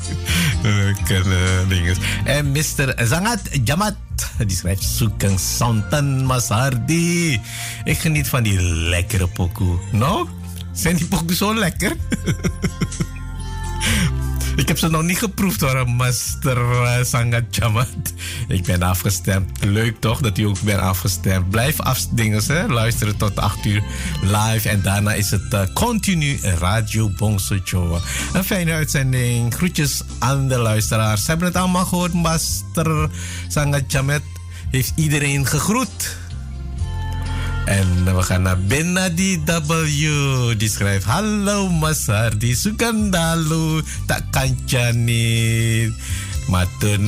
Kunnen 1.04 1.68
dingen. 1.68 1.96
En 2.24 2.50
Mr. 2.50 3.06
Zangat 3.06 3.40
Jamat. 3.64 3.96
Die 4.46 4.56
schrijft 4.56 4.82
Sukang 4.82 5.38
Santan 5.40 6.24
Masardi. 6.24 7.40
Ik 7.84 7.98
geniet 7.98 8.28
van 8.28 8.42
die 8.42 8.60
lekkere 8.62 9.26
pokoe. 9.26 9.78
Nou, 9.92 10.28
zijn 10.72 10.96
die 10.96 11.06
pokoe 11.06 11.34
zo 11.34 11.54
lekker? 11.54 11.96
Ik 14.56 14.68
heb 14.68 14.78
ze 14.78 14.88
nog 14.88 15.02
niet 15.02 15.18
geproefd 15.18 15.60
hoor, 15.60 15.88
Master 15.88 16.56
uh, 16.56 17.02
Sangat 17.02 17.56
Jamat. 17.56 17.86
Ik 18.48 18.64
ben 18.64 18.82
afgestemd. 18.82 19.64
Leuk 19.64 20.00
toch 20.00 20.20
dat 20.20 20.38
u 20.38 20.42
ook 20.42 20.60
bent 20.60 20.80
afgestemd. 20.80 21.50
Blijf 21.50 21.80
afdingen, 21.80 22.42
hè? 22.46 22.66
luisteren 22.66 23.16
tot 23.16 23.36
8 23.36 23.64
uur 23.64 23.82
live. 24.22 24.68
En 24.68 24.82
daarna 24.82 25.12
is 25.12 25.30
het 25.30 25.54
uh, 25.54 25.62
continu 25.74 26.38
Radio 26.58 27.10
Bongso. 27.16 28.00
Een 28.32 28.44
fijne 28.44 28.72
uitzending. 28.72 29.54
Groetjes 29.54 30.02
aan 30.18 30.48
de 30.48 30.58
luisteraars. 30.58 31.24
Ze 31.24 31.30
hebben 31.30 31.46
het 31.46 31.56
allemaal 31.56 31.84
gehoord. 31.84 32.12
Master 32.12 33.08
Sangat 33.48 33.92
Jamat 33.92 34.22
heeft 34.70 34.92
iedereen 34.96 35.46
gegroet. 35.46 36.16
En 37.64 38.04
we 38.04 38.22
gaan 38.22 38.42
naar 38.42 38.58
Benadi 38.58 39.40
W. 39.44 39.72
Die 40.58 40.68
schrijft: 40.68 41.04
Hallo 41.04 41.68
Masar, 41.68 42.38
di 42.38 42.54
Sukandalu, 42.54 43.82
tak 44.06 44.22
kancani. 44.30 45.92
Matur 46.48 46.98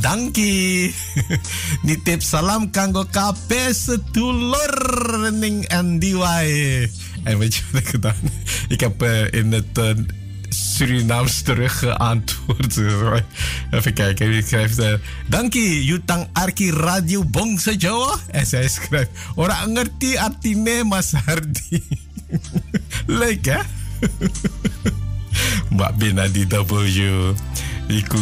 danki. 0.00 0.92
Nitip 1.86 2.22
salam 2.22 2.70
kanggo 2.70 3.04
kabeh 3.10 3.72
sedulur 3.72 5.32
ning 5.32 5.64
endi 5.68 6.14
wae. 6.14 6.90
En 7.24 7.38
weet 7.38 7.54
je 7.54 7.62
wat 7.72 7.80
ik 7.80 7.88
gedaan? 7.88 8.20
Ik 8.68 8.80
heb 8.80 9.02
uh, 9.02 9.32
in 9.32 9.52
het 9.52 9.78
uh, 9.78 9.90
Surinaams 10.78 11.42
terug 11.42 11.78
geantwoord. 11.78 12.76
Even 13.74 13.94
kijken, 13.94 14.28
wie 14.28 14.42
schrijft... 14.42 14.78
Uh, 14.78 14.94
Dankie, 15.26 15.84
Jutang 15.84 16.26
Arki 16.32 16.70
Radio 16.70 17.24
Bongse 17.24 17.76
Jawa. 17.76 18.16
En 18.30 18.46
zij 18.46 18.68
schrijft... 18.68 19.10
Ora 19.34 19.66
ngerti 19.66 20.16
artine 20.18 20.84
Mas 20.84 21.12
Hardi. 21.12 21.82
Leuk, 23.18 23.44
hè? 23.52 23.58
Mbak 25.70 25.96
Bina 25.96 26.28
di 26.28 26.46
W. 26.46 27.34
Iku 27.88 28.18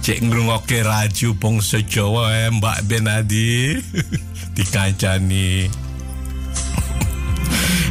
cek 0.00 0.20
ngrungokke 0.26 0.82
radio 0.82 1.34
Bongse 1.34 1.84
Jawa 1.86 2.34
eh, 2.34 2.50
Mbak 2.50 2.82
Benadi. 2.86 3.78
di 4.54 4.64
kancani. 4.70 5.83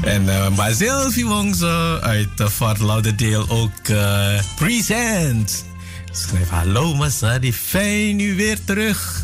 En 0.04 0.24
uh, 0.24 0.50
Mbak 0.50 0.74
Sylvie 0.74 1.26
Wongso 1.26 2.00
uit 2.00 2.40
uh, 2.42 2.48
Fort 2.48 2.80
Lauderdale 2.80 3.50
ook 3.50 3.88
uh, 3.92 4.40
present. 4.56 5.66
Schrijf 6.12 6.50
hallo 6.50 6.96
Masadi, 6.96 7.54
fijn 7.54 8.20
u 8.20 8.36
weer 8.36 8.58
terug 8.66 9.24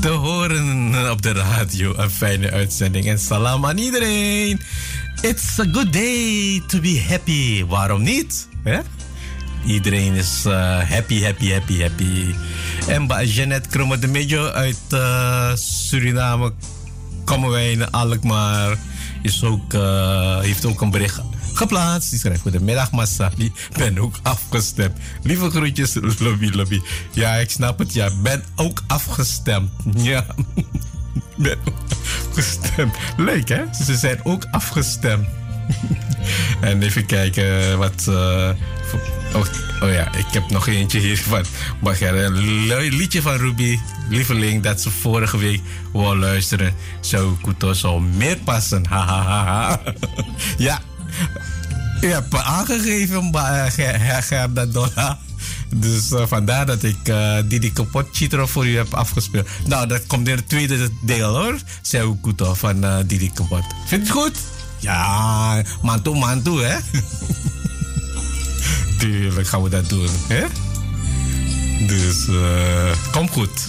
te 0.00 0.08
horen 0.08 1.10
op 1.10 1.22
de 1.22 1.32
radio. 1.32 1.94
Een 1.96 2.10
fijne 2.10 2.50
uitzending 2.50 3.06
en 3.06 3.18
salam 3.18 3.66
aan 3.66 3.78
iedereen. 3.78 4.60
It's 5.20 5.58
a 5.58 5.64
good 5.72 5.92
day 5.92 6.62
to 6.66 6.80
be 6.80 7.04
happy. 7.08 7.64
Waarom 7.64 8.02
niet? 8.02 8.48
Hè? 8.62 8.78
Iedereen 9.66 10.14
is 10.14 10.44
uh, 10.46 10.78
happy, 10.78 11.22
happy, 11.22 11.52
happy, 11.52 11.80
happy. 11.80 12.34
En 12.86 13.06
bij 13.06 13.26
Jeannette 13.26 13.68
Kromme 13.68 13.98
de 13.98 14.06
Mejo 14.06 14.46
uit 14.46 14.78
Suriname 15.60 16.52
komen 17.24 17.50
wij 17.50 17.70
in 17.70 17.90
Alkmaar 17.90 18.76
is 19.28 19.44
ook, 19.44 19.72
uh, 19.72 20.40
heeft 20.40 20.64
ook 20.64 20.80
een 20.80 20.90
bericht 20.90 21.20
geplaatst. 21.52 22.10
Die 22.10 22.18
schrijft 22.18 22.40
Goedemiddag 22.40 22.90
Massa. 22.90 23.30
Ik 23.36 23.68
ben 23.76 23.98
ook 23.98 24.18
afgestemd. 24.22 24.98
Lieve 25.22 25.50
groetjes, 25.50 25.94
lobby, 26.18 26.50
lobby. 26.52 26.80
Ja, 27.12 27.34
ik 27.34 27.50
snap 27.50 27.78
het. 27.78 27.92
Ja, 27.92 28.10
ben 28.22 28.44
ook 28.56 28.82
afgestemd. 28.86 29.70
Ja, 29.96 30.26
ben 31.36 31.58
ook 31.64 31.74
afgestemd. 32.28 32.94
Leuk 33.16 33.48
hè? 33.48 33.64
Ze 33.84 33.96
zijn 33.96 34.24
ook 34.24 34.44
afgestemd. 34.50 35.26
En 36.60 36.82
even 36.82 37.06
kijken 37.06 37.78
wat. 37.78 38.06
Uh, 38.08 38.50
oh, 39.34 39.44
oh, 39.82 39.92
ja, 39.92 40.14
ik 40.14 40.26
heb 40.30 40.50
nog 40.50 40.66
eentje 40.66 40.98
hier 40.98 41.18
van. 41.18 41.44
Mag 41.80 42.00
er 42.00 42.24
een 42.24 42.36
liedje 42.94 43.22
van 43.22 43.36
Ruby, 43.36 43.78
lieveling, 44.08 44.62
dat 44.62 44.80
ze 44.80 44.90
vorige 44.90 45.38
week 45.38 45.60
wou 45.92 46.18
luisteren. 46.18 46.74
Zou 47.00 47.36
Kuto 47.42 47.72
zo 47.72 48.00
meer 48.00 48.36
passen. 48.44 48.82
Ja, 50.58 50.80
je 52.00 52.06
hebt 52.06 52.34
aangegeven, 52.34 53.32
Gerda 54.22 54.66
Donna. 54.66 55.18
Dus 55.76 56.10
uh, 56.12 56.26
vandaar 56.26 56.66
dat 56.66 56.82
ik 56.82 57.08
uh, 57.08 57.36
Didi 57.44 57.72
Kapot 57.72 58.08
Chitro 58.12 58.46
voor 58.46 58.66
u 58.66 58.76
heb 58.76 58.94
afgespeeld. 58.94 59.48
Nou, 59.66 59.86
dat 59.86 60.06
komt 60.06 60.28
in 60.28 60.36
het 60.36 60.48
tweede 60.48 60.88
deel 61.02 61.36
hoor. 61.36 61.58
Seu 61.82 62.16
Kuto 62.22 62.54
van 62.54 62.84
uh, 62.84 62.96
Didi 63.06 63.30
Kapot. 63.32 63.64
Vindt 63.86 64.08
het 64.08 64.16
goed? 64.16 64.36
Ja, 64.78 65.62
mantu 65.82 66.10
mantu 66.10 66.62
hè. 66.62 66.78
Tuurlijk 68.98 69.48
gaan 69.48 69.62
we 69.62 69.68
dat 69.68 69.88
doen 69.88 70.08
hè. 70.28 70.44
Dus 71.86 72.26
uh, 72.28 72.92
kom 73.10 73.30
goed. 73.30 73.68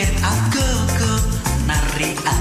get 0.00 0.22
go, 0.54 0.66
go, 0.98 1.12
Maria. 1.66 2.39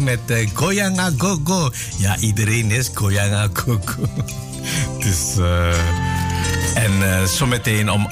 Met 0.00 0.20
uh, 0.26 0.48
Goyanga 0.52 1.10
Gogo. 1.16 1.70
Ja, 1.98 2.18
iedereen 2.18 2.70
is 2.70 2.90
Goyanga 2.94 3.48
Gogo. 3.52 4.08
dus, 5.04 5.34
uh, 5.38 5.68
en 6.74 6.92
uh, 7.00 7.24
zometeen 7.24 7.90
om 7.90 8.08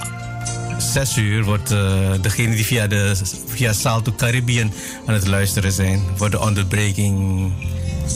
6 0.79 1.17
uur 1.17 1.45
wordt 1.45 1.73
uh, 1.73 2.11
degene 2.21 2.55
die 2.55 2.65
via, 2.65 2.87
de, 2.87 3.15
via 3.47 3.73
Salto 3.73 4.13
Caribbean 4.17 4.73
aan 5.07 5.15
het 5.15 5.27
luisteren 5.27 5.73
zijn, 5.73 6.03
wordt 6.17 6.35
de 6.35 6.41
onderbreking, 6.41 7.53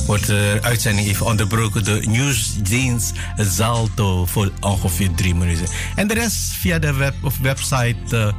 wordt 0.07 0.27
de 0.27 0.59
uitzending 0.62 1.09
even 1.09 1.27
onderbroken 1.27 1.85
door 1.85 2.07
nieuwsdienst 2.07 3.12
Salto 3.37 4.27
voor 4.27 4.53
ongeveer 4.61 5.14
drie 5.14 5.35
minuten. 5.35 5.66
En 5.97 6.07
de 6.09 6.14
rest 6.14 6.53
via 6.53 6.79
de 6.79 6.93
web, 6.93 7.14
of 7.23 7.39
website 7.39 7.97
uh, 8.12 8.33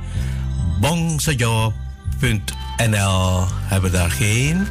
bongsojo.nl 0.80 1.74
hebben 3.50 3.92
daar 3.92 4.12
geen 4.12 4.68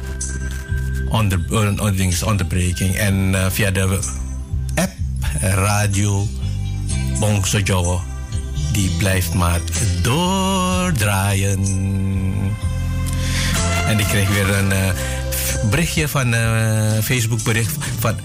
onder, 1.13 1.39
onder, 1.49 2.25
onderbreking. 2.25 2.95
En 2.95 3.31
uh, 3.31 3.45
via 3.49 3.71
de 3.71 3.99
app 4.75 4.91
radio 5.41 6.27
Bongsojo 7.19 8.01
die 8.71 8.89
blijft 8.97 9.33
maar 9.33 9.59
doordraaien. 10.01 11.59
En 13.87 13.99
ik 13.99 14.05
kreeg 14.05 14.29
weer 14.29 14.57
een 14.57 14.71
uh, 14.71 14.89
berichtje 15.69 16.07
van 16.07 16.33
Facebook 17.03 17.43
bericht 17.43 17.75
van 17.99 18.15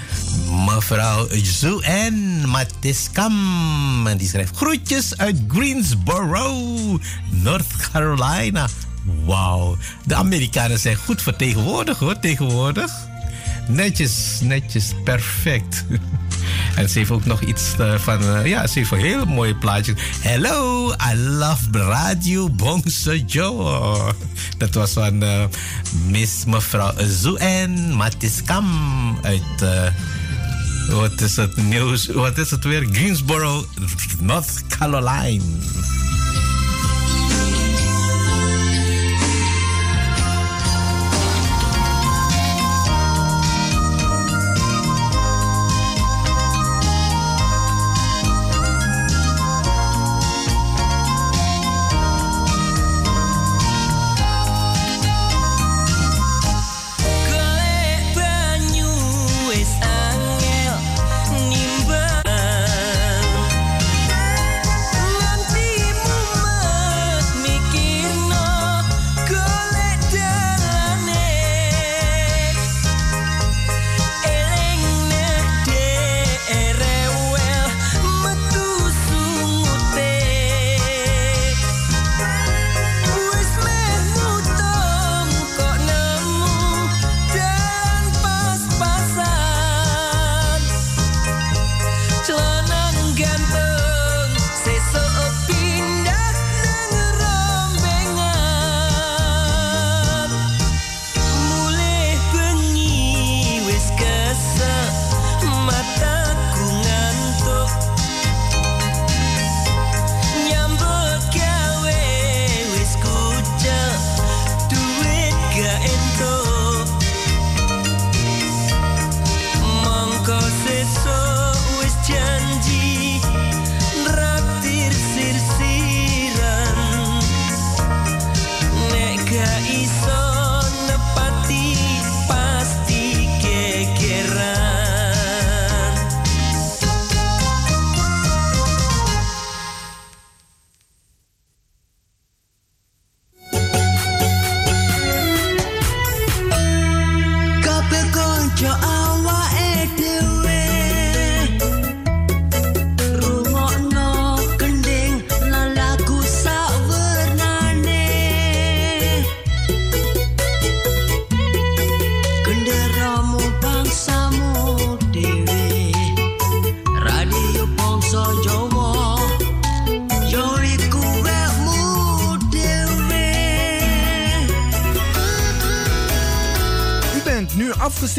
mevrouw 0.67 1.27
Zu 1.43 1.81
en 1.81 2.49
Matiskam. 2.49 4.07
En 4.07 4.17
die 4.17 4.29
schrijft 4.29 4.57
groetjes 4.57 5.17
uit 5.17 5.37
Greensboro, 5.49 6.69
North 7.31 7.91
Carolina. 7.93 8.69
Wauw, 9.29 9.77
de 10.05 10.15
Amerikanen 10.15 10.79
zijn 10.79 10.97
goed 10.97 11.23
vertegenwoordigd 11.23 12.01
hoor, 12.01 12.19
tegenwoordig. 12.19 12.93
Netjes, 13.67 14.39
netjes, 14.43 14.93
perfect. 15.05 15.85
En 16.75 16.89
ze 16.89 16.99
heeft 16.99 17.11
ook 17.11 17.25
nog 17.25 17.41
iets 17.41 17.75
uh, 17.81 17.95
van, 17.95 18.23
uh, 18.23 18.47
ja, 18.47 18.67
ze 18.67 18.79
heeft 18.79 18.91
een 18.91 18.99
heel 18.99 19.25
mooi 19.25 19.55
plaatje. 19.55 19.95
Hello, 20.21 20.91
I 21.13 21.17
love 21.17 21.69
radio 21.73 22.51
Bongse 22.51 23.25
Joe. 23.25 24.15
Dat 24.59 24.75
was 24.75 24.93
van 24.93 25.23
uh, 25.23 25.45
Miss 26.07 26.45
mevrouw 26.45 26.93
Zuen 26.97 27.97
Matiskam 27.97 28.69
uit, 29.23 29.65
wat 30.91 31.21
is 31.21 31.37
het 31.37 31.57
nieuws, 31.57 32.07
wat 32.07 32.39
is 32.39 32.51
het 32.51 32.65
weer? 32.65 32.89
Greensboro, 32.93 33.67
North 34.21 34.67
Carolina. 34.69 35.43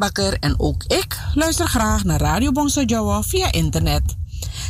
Bakker 0.00 0.38
en 0.38 0.60
ook 0.60 0.84
ik 0.84 1.18
luister 1.34 1.66
graag 1.66 2.04
naar 2.04 2.20
Radio 2.20 2.52
Bongso 2.52 2.82
Jawa 2.82 3.22
via 3.22 3.52
internet. 3.52 4.02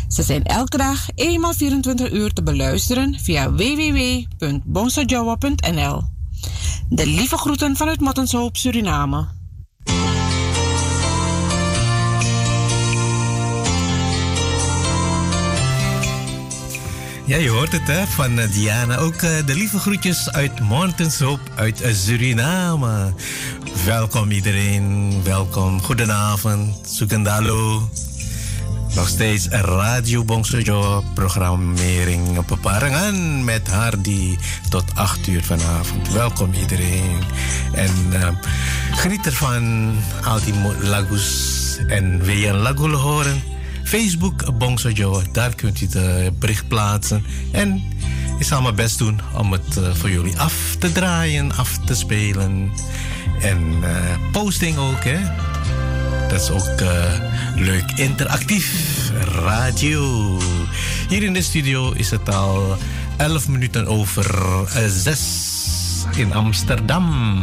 Ze 0.09 0.22
zijn 0.22 0.45
elke 0.45 0.76
dag 0.76 1.09
eenmaal 1.14 1.55
24 1.55 2.12
uur 2.12 2.33
te 2.33 2.43
beluisteren 2.43 3.18
via 3.20 3.53
www.bongsojawa.nl. 3.53 6.03
De 6.89 7.07
lieve 7.07 7.37
groeten 7.37 7.76
vanuit 7.76 8.01
Mattenshoop, 8.01 8.57
Suriname. 8.57 9.39
Ja, 17.31 17.37
je 17.37 17.49
hoort 17.49 17.72
het 17.72 17.87
hè, 17.87 18.07
van 18.07 18.39
eh, 18.39 18.53
Diana. 18.53 18.97
Ook 18.97 19.14
eh, 19.14 19.47
de 19.47 19.55
lieve 19.55 19.78
groetjes 19.78 20.33
uit 20.33 20.61
Montenshoop 20.61 21.41
uit 21.55 21.81
eh, 21.81 21.95
Suriname. 21.95 23.12
Welkom 23.85 24.31
iedereen, 24.31 25.12
welkom. 25.22 25.81
Goedenavond, 25.81 26.89
Sukendalo. 26.89 27.89
Nog 28.95 29.09
steeds 29.09 29.49
Radio 29.49 30.24
Bongsojo 30.24 31.03
programmering 31.14 32.39
op 32.39 32.59
Parangan 32.61 33.45
met 33.45 33.68
Hardy 33.68 34.37
tot 34.68 34.85
8 34.95 35.26
uur 35.26 35.45
vanavond. 35.45 36.12
Welkom 36.12 36.53
iedereen. 36.53 37.20
En 37.72 37.93
eh, 38.12 38.28
geniet 38.91 39.26
ervan 39.26 39.95
al 40.24 40.41
die 40.41 40.55
lagus 40.83 41.78
en 41.87 42.20
een 42.28 42.57
lagoe 42.57 42.91
horen? 42.91 43.43
Facebook 43.85 44.59
Bongsojo, 44.59 45.22
daar 45.33 45.55
kunt 45.55 45.81
u 45.81 45.89
het 45.91 46.39
bericht 46.39 46.68
plaatsen. 46.68 47.24
En 47.53 47.83
ik 48.41 48.47
zal 48.47 48.62
mijn 48.62 48.74
best 48.74 48.99
doen 48.99 49.20
om 49.32 49.53
het 49.53 49.76
eh, 49.76 49.95
voor 49.95 50.11
jullie 50.11 50.38
af 50.38 50.76
te 50.78 50.93
draaien, 50.93 51.57
af 51.57 51.78
te 51.84 51.95
spelen. 51.95 52.72
En 53.41 53.74
eh, 53.82 54.16
posting 54.32 54.76
ook, 54.76 55.05
hè? 55.05 55.18
Dat 56.28 56.41
is 56.41 56.51
ook 56.51 56.80
eh, 56.80 57.12
leuk. 57.55 57.91
Interactief 57.95 58.72
radio. 59.32 60.38
Hier 61.09 61.22
in 61.22 61.32
de 61.32 61.43
studio 61.43 61.93
is 61.93 62.11
het 62.11 62.34
al 62.34 62.76
11 63.16 63.49
minuten 63.49 63.86
over 63.86 64.26
6 64.88 65.20
in 66.16 66.32
Amsterdam. 66.32 67.38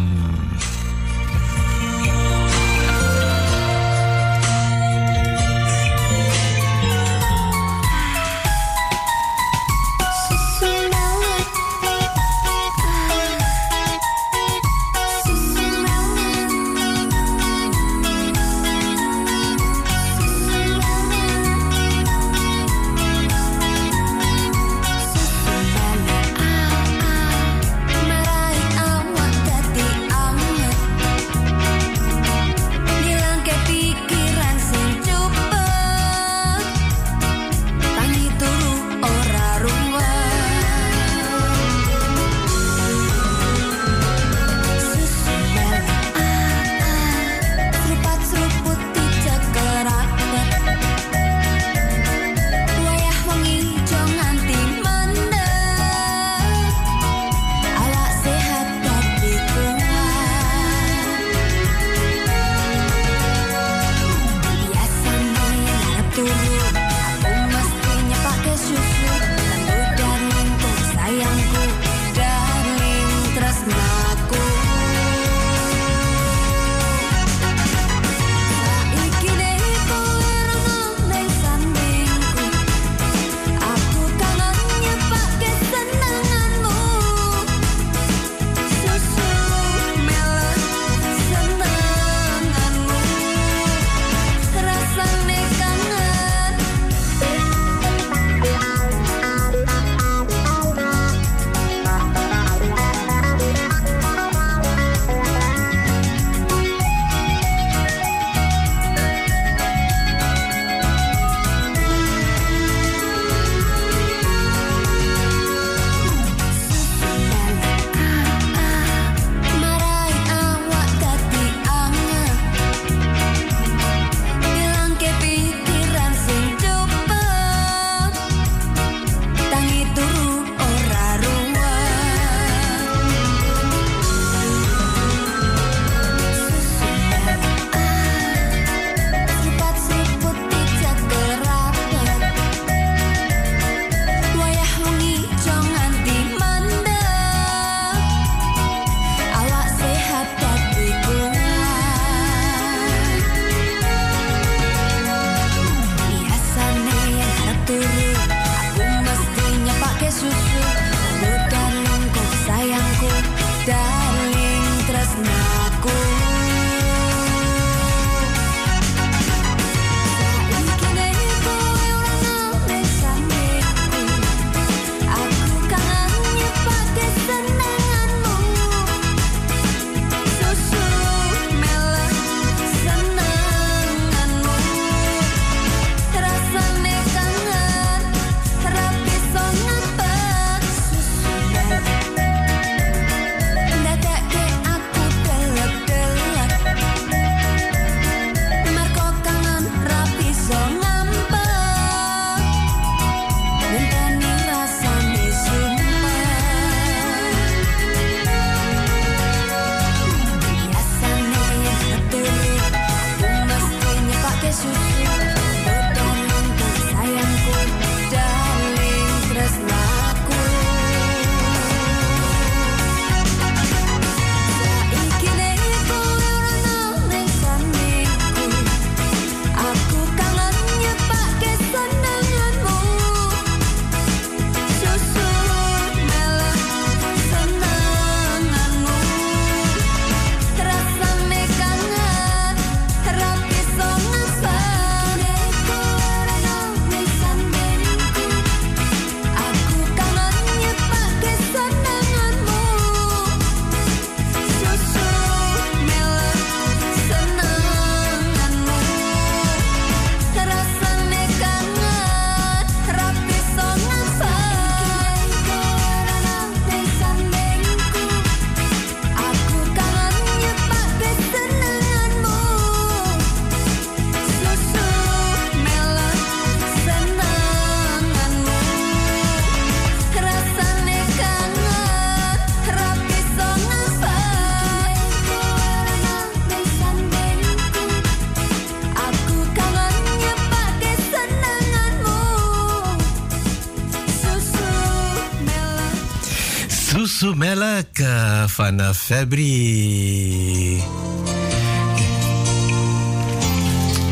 Melk 297.77 297.97
eh, 297.97 298.43
van 298.47 298.79
eh, 298.79 298.89
Febri. 298.93 300.81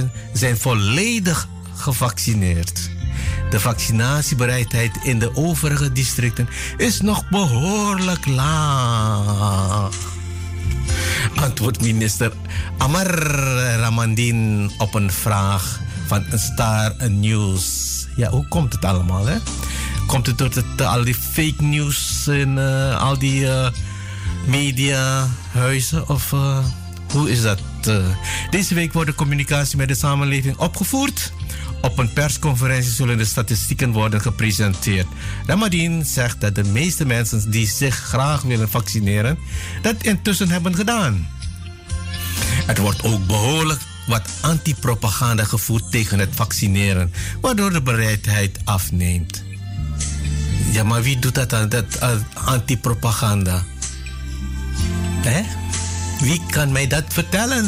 37.000 0.00 0.02
zijn 0.32 0.56
volledig 0.56 1.48
gevaccineerd. 1.76 2.90
De 3.50 3.60
vaccinatiebereidheid 3.60 4.98
in 5.02 5.18
de 5.18 5.36
overige 5.36 5.92
districten 5.92 6.48
is 6.76 7.00
nog 7.00 7.28
behoorlijk 7.28 8.26
laag. 8.26 9.96
Antwoord 11.34 11.80
minister 11.80 12.32
Amar 12.78 13.20
Ramandin 13.76 14.70
op 14.78 14.94
een 14.94 15.12
vraag 15.12 15.80
van 16.06 16.24
Star 16.34 16.94
News. 17.10 17.90
Ja, 18.16 18.30
hoe 18.30 18.48
komt 18.48 18.72
het 18.72 18.84
allemaal, 18.84 19.26
hè? 19.26 19.36
Komt 20.12 20.26
het 20.26 20.38
door 20.38 20.50
het, 20.54 20.82
al 20.82 21.04
die 21.04 21.14
fake 21.14 21.62
news 21.62 22.26
en 22.26 22.58
eh, 22.58 23.02
al 23.02 23.18
die 23.18 23.48
eh, 23.48 23.68
mediahuizen? 24.46 26.08
Of 26.08 26.32
eh, 26.32 26.64
hoe 27.10 27.30
is 27.30 27.42
dat? 27.42 27.60
Deze 28.50 28.74
week 28.74 28.92
wordt 28.92 29.10
de 29.10 29.16
communicatie 29.16 29.76
met 29.76 29.88
de 29.88 29.94
samenleving 29.94 30.56
opgevoerd. 30.56 31.32
Op 31.80 31.98
een 31.98 32.12
persconferentie 32.12 32.90
zullen 32.90 33.18
de 33.18 33.24
statistieken 33.24 33.92
worden 33.92 34.20
gepresenteerd. 34.20 35.06
Ramadien 35.46 36.04
zegt 36.04 36.40
dat 36.40 36.54
de 36.54 36.64
meeste 36.64 37.04
mensen 37.04 37.50
die 37.50 37.66
zich 37.66 37.94
graag 37.94 38.42
willen 38.42 38.70
vaccineren, 38.70 39.38
dat 39.82 40.02
intussen 40.02 40.48
hebben 40.48 40.74
gedaan. 40.74 41.28
Er 42.66 42.80
wordt 42.80 43.02
ook 43.04 43.26
behoorlijk 43.26 43.80
wat 44.06 44.30
antipropaganda 44.40 45.44
gevoerd 45.44 45.90
tegen 45.90 46.18
het 46.18 46.30
vaccineren, 46.34 47.12
waardoor 47.40 47.72
de 47.72 47.82
bereidheid 47.82 48.58
afneemt. 48.64 49.50
Ja, 50.72 50.84
maar 50.84 51.02
wie 51.02 51.18
doet 51.18 51.34
dat 51.34 51.50
dan, 51.50 51.68
dat 51.68 51.84
uh, 52.02 52.10
antipropaganda? 52.46 53.62
Hè? 55.20 55.42
Wie 56.20 56.40
kan 56.50 56.72
mij 56.72 56.86
dat 56.86 57.04
vertellen? 57.08 57.66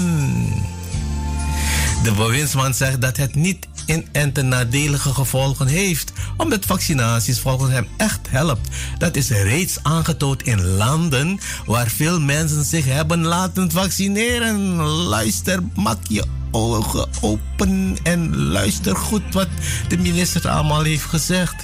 De 2.02 2.12
bewindsman 2.12 2.74
zegt 2.74 3.00
dat 3.00 3.16
het 3.16 3.34
niet 3.34 3.66
in 4.12 4.32
ten 4.32 4.48
nadelige 4.48 5.14
gevolgen 5.14 5.66
heeft, 5.66 6.12
omdat 6.36 6.64
vaccinaties 6.64 7.40
volgens 7.40 7.72
hem 7.72 7.86
echt 7.96 8.20
helpt. 8.28 8.68
Dat 8.98 9.16
is 9.16 9.28
reeds 9.30 9.78
aangetoond 9.82 10.42
in 10.42 10.64
landen 10.64 11.38
waar 11.66 11.88
veel 11.88 12.20
mensen 12.20 12.64
zich 12.64 12.84
hebben 12.84 13.24
laten 13.24 13.70
vaccineren. 13.70 14.74
Luister, 14.82 15.60
maak 15.74 15.98
je 16.08 16.24
ogen 16.50 17.08
open 17.20 17.96
en 18.02 18.36
luister 18.36 18.96
goed 18.96 19.22
wat 19.32 19.48
de 19.88 19.98
minister 19.98 20.48
allemaal 20.48 20.82
heeft 20.82 21.04
gezegd. 21.04 21.54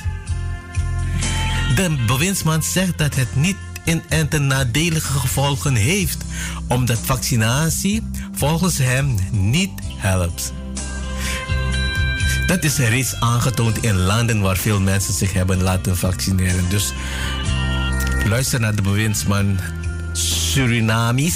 De 1.74 2.04
bewindsman 2.06 2.62
zegt 2.62 2.98
dat 2.98 3.14
het 3.14 3.36
niet 3.36 3.56
in 3.84 4.02
en 4.08 4.28
ten 4.28 4.46
nadelige 4.46 5.12
gevolgen 5.12 5.74
heeft, 5.74 6.24
omdat 6.68 6.98
vaccinatie 7.02 8.02
volgens 8.32 8.78
hem 8.78 9.14
niet 9.30 9.70
helpt. 9.96 10.52
Dat 12.46 12.64
is 12.64 12.76
reeds 12.76 13.14
aangetoond 13.20 13.82
in 13.82 13.96
landen 13.96 14.40
waar 14.40 14.56
veel 14.56 14.80
mensen 14.80 15.14
zich 15.14 15.32
hebben 15.32 15.62
laten 15.62 15.96
vaccineren. 15.96 16.68
Dus 16.68 16.92
luister 18.24 18.60
naar 18.60 18.74
de 18.74 18.82
bewindsman 18.82 19.58
Surinamis. 20.12 21.34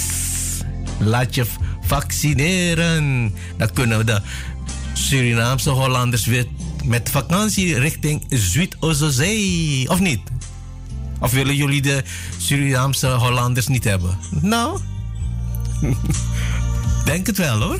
Laat 0.97 1.35
je 1.35 1.45
vaccineren. 1.81 3.33
Dan 3.57 3.73
kunnen 3.73 4.05
de 4.05 4.21
Surinaamse 4.93 5.69
Hollanders 5.69 6.25
weer 6.25 6.45
met 6.85 7.09
vakantie 7.09 7.79
richting 7.79 8.23
Zuid-Oostzee. 8.29 9.89
Of 9.89 9.99
niet? 9.99 10.19
Of 11.19 11.31
willen 11.31 11.55
jullie 11.55 11.81
de 11.81 12.03
Surinaamse 12.37 13.07
Hollanders 13.07 13.67
niet 13.67 13.83
hebben? 13.83 14.17
Nou, 14.41 14.79
denk 17.05 17.27
het 17.27 17.37
wel 17.37 17.61
hoor. 17.61 17.79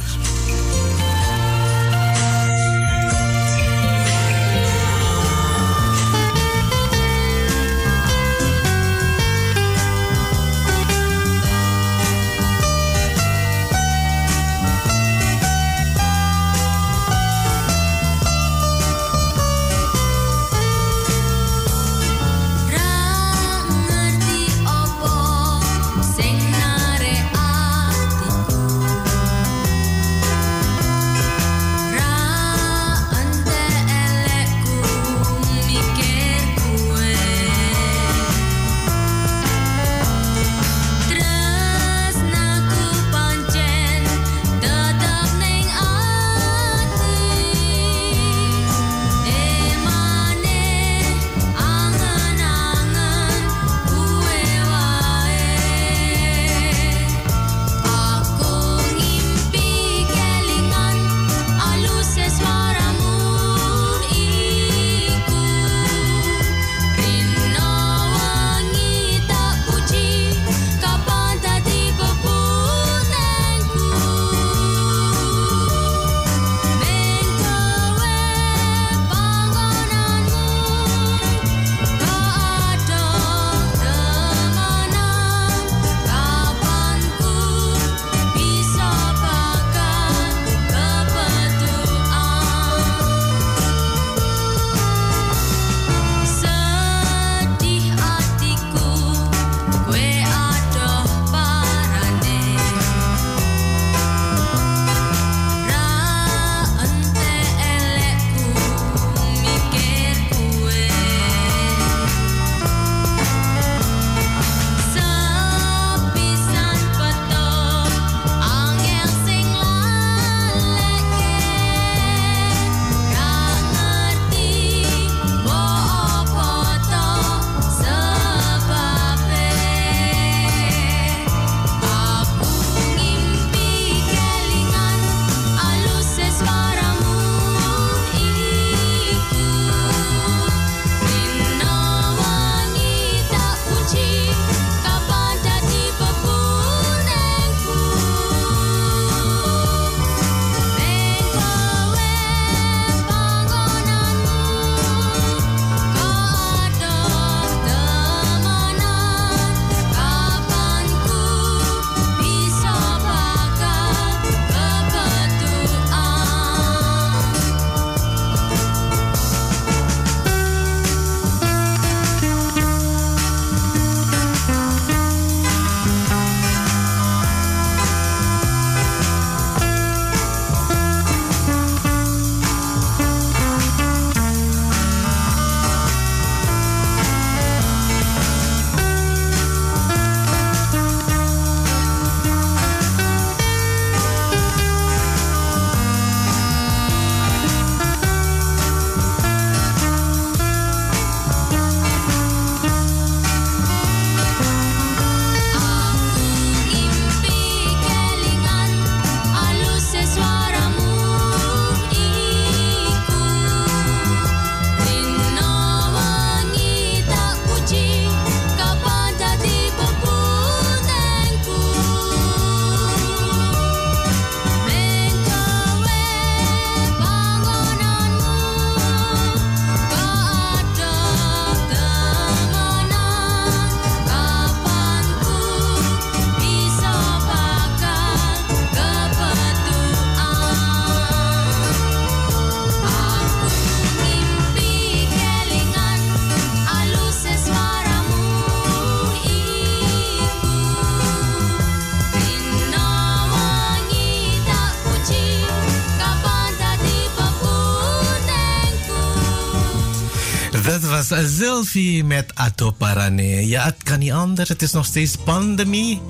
Selfie 261.24 262.04
met 262.04 262.32
Ato 262.36 262.72
Parane. 262.72 263.48
Ja, 263.48 263.64
het 263.64 263.84
kan 263.84 264.00
niet 264.00 264.12
anders. 264.12 264.50
Het 264.50 264.62
is 264.62 264.72
nog 264.72 264.86
steeds 264.86 265.16
pandemie. 265.16 266.02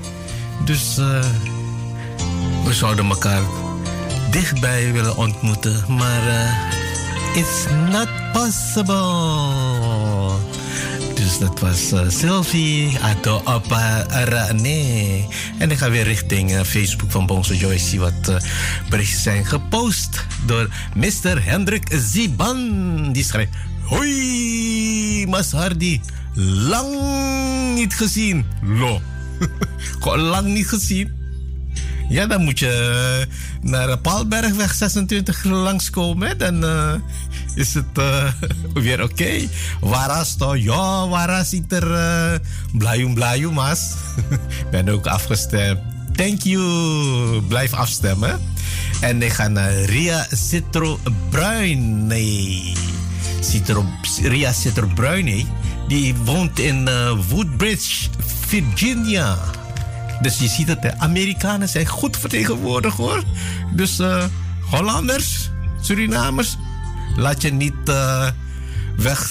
Dus 0.65 0.98
eh, 0.98 1.26
we 2.65 2.73
zouden 2.73 3.06
elkaar 3.06 3.41
dichtbij 4.32 4.94
willen 4.94 5.18
ontmoeten. 5.18 5.84
Maar 5.88 6.27
eh, 6.27 7.38
it's 7.38 7.65
not 7.91 8.07
possible. 8.34 9.84
Dus 11.15 11.40
dat 11.40 11.60
was 11.60 11.91
eh, 11.91 12.10
Sylvie 12.10 12.98
Ato 13.02 13.41
Parane. 13.68 15.23
En 15.57 15.72
ik 15.72 15.77
ga 15.77 15.90
weer 15.90 16.03
richting 16.03 16.65
Facebook 16.65 17.11
van 17.11 17.26
Bonzo 17.26 17.53
Joyce 17.53 17.86
zien 17.86 17.99
wat 17.99 18.27
eh, 18.30 18.36
berichten 18.90 19.22
zijn 19.22 19.45
gepost 19.45 20.26
door 20.45 20.69
Mr. 20.95 21.45
Hendrik 21.45 21.88
Ziban. 21.91 23.11
Die 23.11 23.23
schrijft: 23.23 23.52
Hoi, 23.82 24.64
Mas 25.27 25.52
Hardy. 25.52 25.99
Lang 26.34 26.88
niet 27.76 27.93
gezien. 27.93 28.45
Lo. 28.61 29.02
Gewoon 29.99 30.19
lang 30.19 30.47
niet 30.47 30.68
gezien. 30.68 31.23
Ja, 32.10 32.26
dan 32.26 32.43
moet 32.43 32.60
je 32.60 33.27
eh, 33.61 33.69
naar 33.72 33.97
Paalbergweg 33.97 34.73
26 34.73 35.43
langskomen. 35.43 36.38
Dan 36.38 36.64
eh, 36.64 36.93
is 37.56 37.73
het 37.73 37.97
eh, 37.97 38.27
weer 38.84 39.03
oké. 39.03 39.47
Waras 39.80 40.35
toch? 40.35 40.57
Ja, 40.57 41.07
waras 41.07 41.49
ziet 41.49 41.72
er 41.72 41.91
uh, 41.91 42.39
blajum 42.77 43.14
blajum 43.14 43.53
mas. 43.53 43.93
ben 44.72 44.89
ook 44.89 45.07
afgestemd. 45.07 45.80
Thank 46.15 46.41
you. 46.41 47.41
Blijf 47.41 47.73
afstemmen. 47.73 48.39
En 49.02 49.22
ik 49.22 49.31
ga 49.34 49.47
naar 49.47 49.73
Ria 49.73 50.27
Citro 50.31 50.99
Bruin. 51.30 52.07
Nee. 52.07 52.73
Ria 54.22 54.53
nee. 55.24 55.48
Die 55.88 56.16
woont 56.16 56.60
in 56.60 56.88
eh, 56.88 57.12
Woodbridge, 57.30 58.07
Virginia. 58.48 59.38
Dus 60.22 60.38
je 60.38 60.48
ziet 60.48 60.68
het, 60.68 60.82
de 60.82 60.98
Amerikanen 60.98 61.70
zijn 61.70 61.86
goed 61.86 62.18
vertegenwoordigd 62.18 62.98
hoor. 62.98 63.24
Dus 63.76 63.99
eh, 63.99 64.24
Hollanders, 64.70 65.49
Surinamers, 65.82 66.57
laat 67.16 67.41
je 67.41 67.53
niet 67.53 67.74
eh, 67.90 68.28
weg, 68.98 69.30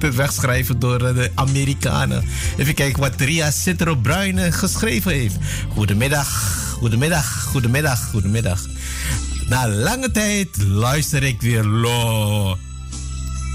wegschrijven 0.14 0.78
door 0.78 0.98
de 0.98 1.30
Amerikanen. 1.34 2.24
Even 2.56 2.74
kijken 2.74 3.00
wat 3.00 3.20
Ria 3.20 3.50
Citro 3.50 3.94
Bruin 3.96 4.52
geschreven 4.52 5.12
heeft. 5.12 5.36
Goedemiddag, 5.68 6.28
goedemiddag, 6.72 7.42
goedemiddag, 7.42 8.10
goedemiddag. 8.10 8.60
Na 9.48 9.68
lange 9.68 10.10
tijd 10.10 10.48
luister 10.56 11.22
ik 11.22 11.40
weer 11.40 11.64
Lo. 11.64 12.58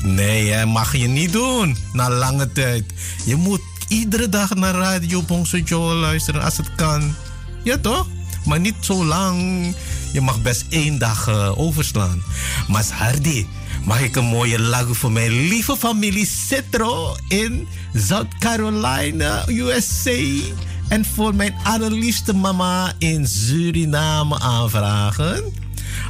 Nee, 0.03 0.51
hè, 0.51 0.65
mag 0.65 0.95
je 0.95 1.07
niet 1.07 1.31
doen. 1.31 1.77
Na 1.93 2.09
lange 2.09 2.51
tijd. 2.51 2.83
Je 3.25 3.35
moet 3.35 3.61
iedere 3.87 4.29
dag 4.29 4.55
naar 4.55 4.73
Radio 4.73 5.21
Bongso 5.21 5.57
Joe 5.57 5.93
luisteren 5.93 6.43
als 6.43 6.57
het 6.57 6.75
kan. 6.75 7.15
Ja, 7.63 7.77
toch? 7.77 8.07
Maar 8.45 8.59
niet 8.59 8.75
zo 8.79 9.05
lang. 9.05 9.75
Je 10.13 10.21
mag 10.21 10.41
best 10.41 10.65
één 10.69 10.97
dag 10.97 11.27
eh, 11.27 11.59
overslaan. 11.59 12.23
Maar 12.67 12.85
Hardy, 12.91 13.45
mag 13.85 14.01
ik 14.01 14.15
een 14.15 14.25
mooie 14.25 14.59
lagu 14.59 14.95
voor 14.95 15.11
mijn 15.11 15.47
lieve 15.47 15.77
familie 15.77 16.25
Citro 16.25 17.15
in 17.27 17.67
South 17.93 18.37
Carolina, 18.39 19.43
USA. 19.47 20.43
En 20.87 21.05
voor 21.05 21.35
mijn 21.35 21.55
allerliefste 21.63 22.33
mama 22.33 22.93
in 22.97 23.27
Suriname 23.27 24.39
aanvragen? 24.39 25.43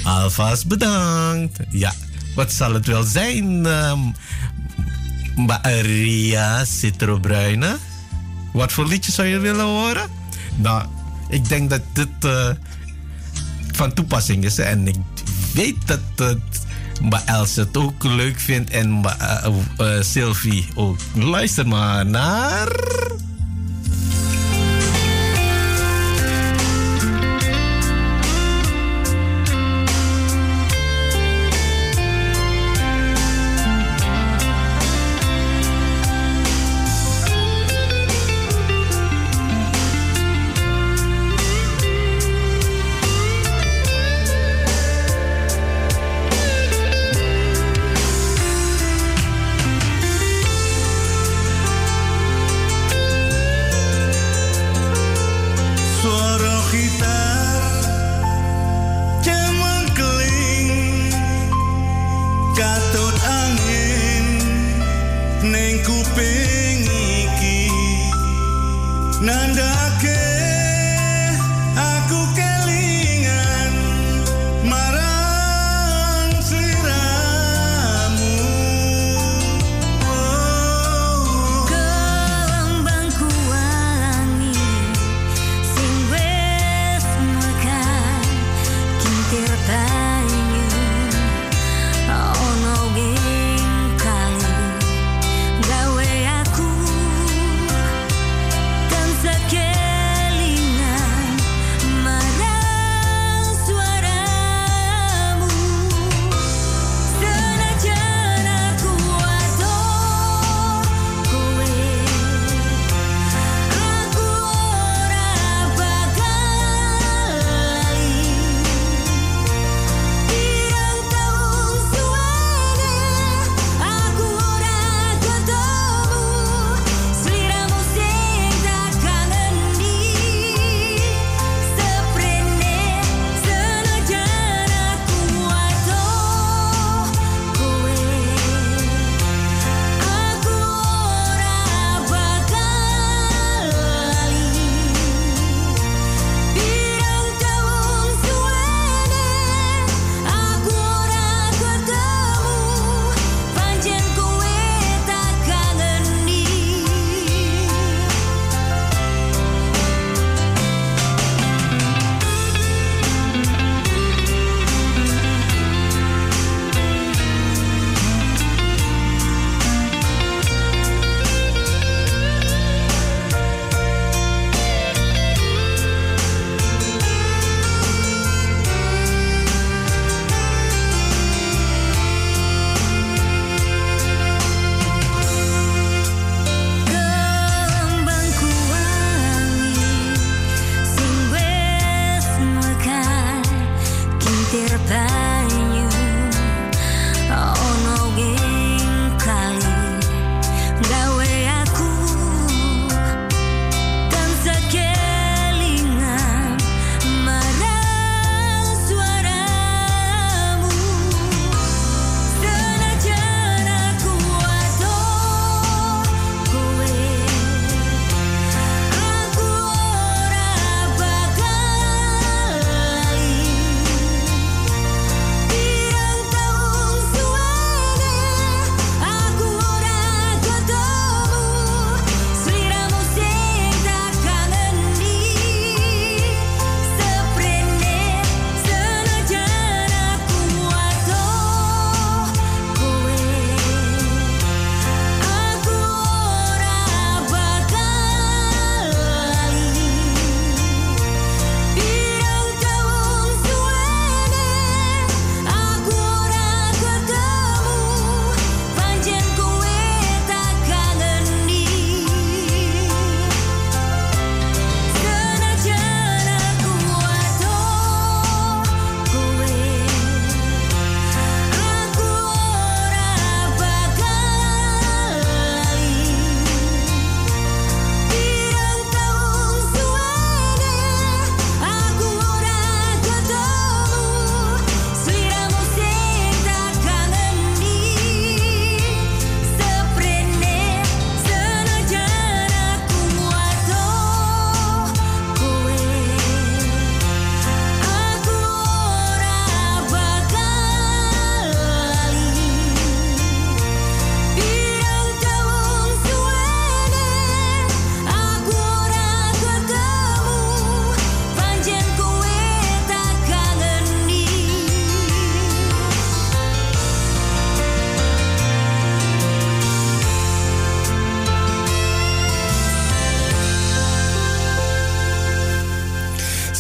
Alvast 0.04 0.68
bedankt. 0.68 1.58
Ja, 1.70 1.94
wat 2.36 2.52
zal 2.52 2.74
het 2.74 2.86
wel 2.86 3.04
zijn, 3.04 3.66
ehm, 3.66 4.00
Maria 5.36 6.66
Citro 6.66 7.20
Bruine? 7.20 7.78
Wat 8.54 8.72
voor 8.72 8.88
liedje 8.88 9.12
zou 9.12 9.28
je 9.28 9.40
willen 9.40 9.66
horen? 9.66 10.10
Nou, 10.56 10.86
ik 11.30 11.50
denk 11.50 11.70
dat 11.70 11.82
dit 11.94 12.08
eh, 12.20 12.50
van 13.72 13.94
toepassing 13.94 14.44
is. 14.44 14.58
En 14.58 14.88
ik 14.88 14.96
weet 15.54 15.88
dat 15.88 16.00
het 16.16 16.62
Els 17.26 17.56
het 17.56 17.78
ook 17.78 18.04
leuk 18.04 18.40
vindt 18.40 18.70
en 18.70 19.02
eh, 19.78 20.02
Sylvie 20.02 20.68
ook. 20.76 20.98
Luister 21.14 21.68
maar 21.68 22.06
naar... 22.06 22.68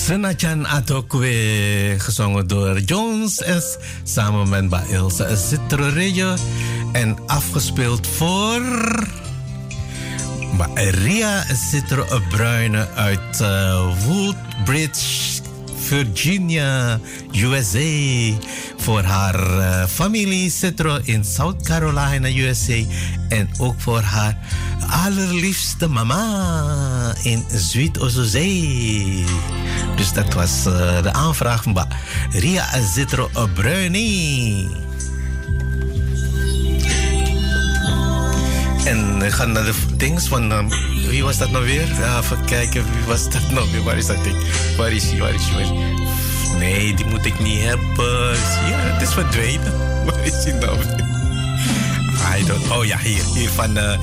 Senajan 0.04 0.68
Atokwe, 0.68 1.96
gezongen 1.98 2.48
door 2.48 2.80
Jones 2.80 3.36
S. 3.36 3.78
Samen 4.04 4.50
met 4.50 4.70
Ba 4.70 4.84
Ilse 4.90 5.38
Citrorejo. 5.50 6.36
En 6.92 7.18
afgespeeld 7.28 8.08
voor. 8.08 8.62
Ba 10.58 10.68
Ria 10.76 11.44
Citro 11.70 12.06
Bruine 12.30 12.88
uit 12.96 13.40
uh, 13.42 14.06
Woodbridge, 14.06 15.42
Virginia, 15.94 17.00
USA. 17.32 18.38
Voor 18.78 19.04
haar 19.04 19.36
uh, 19.36 19.86
familie 19.86 20.50
Citro 20.50 21.00
in 21.04 21.24
South 21.24 21.64
Carolina, 21.64 22.28
USA. 22.28 22.82
En 23.30 23.50
ook 23.58 23.76
voor 23.78 24.02
haar 24.02 24.38
allerliefste 24.90 25.88
mama 25.88 27.16
in 27.24 27.44
Zuid-Oostzee. 27.52 29.26
Dus 29.96 30.14
dat 30.14 30.34
was 30.34 30.66
uh, 30.68 31.02
de 31.02 31.14
aanvraag 31.14 31.64
van 31.64 31.88
Ria 32.32 32.66
Zitro 32.94 33.30
Bruini. 33.54 34.93
En 38.86 39.20
we 39.20 39.32
gaan 39.32 39.52
naar 39.52 39.64
de 39.64 39.74
dings 39.96 40.28
van... 40.28 40.52
Um, 40.52 40.70
wie 41.08 41.24
was 41.24 41.38
dat 41.38 41.52
nou 41.52 41.66
weer? 41.66 41.88
Ja, 41.88 42.20
even 42.20 42.46
kijken, 42.46 42.84
wie 42.84 43.04
was 43.06 43.30
dat 43.30 43.52
nou 43.52 43.72
weer? 43.72 43.84
Waar 43.84 43.98
is 43.98 44.06
dat 44.06 44.24
ding? 44.24 44.36
Waar 44.78 44.92
is 44.92 45.04
hij? 45.04 45.20
Waar 45.20 45.34
is 45.34 45.42
hij? 45.50 45.72
Nee, 46.60 46.94
die 46.94 47.06
moet 47.06 47.26
ik 47.26 47.40
niet 47.40 47.62
hebben. 47.62 48.30
Ja, 48.70 48.80
het 48.80 49.02
is 49.02 49.14
verdwenen. 49.14 49.74
Waar 50.06 50.26
is 50.26 50.44
hij 50.44 50.54
nou 50.54 50.78
weer? 50.78 51.12
I 52.38 52.46
don't... 52.46 52.72
Oh 52.72 52.86
ja, 52.86 52.98
hier. 52.98 53.24
Hier 53.34 53.50
van 53.50 53.78
uh, 53.78 53.98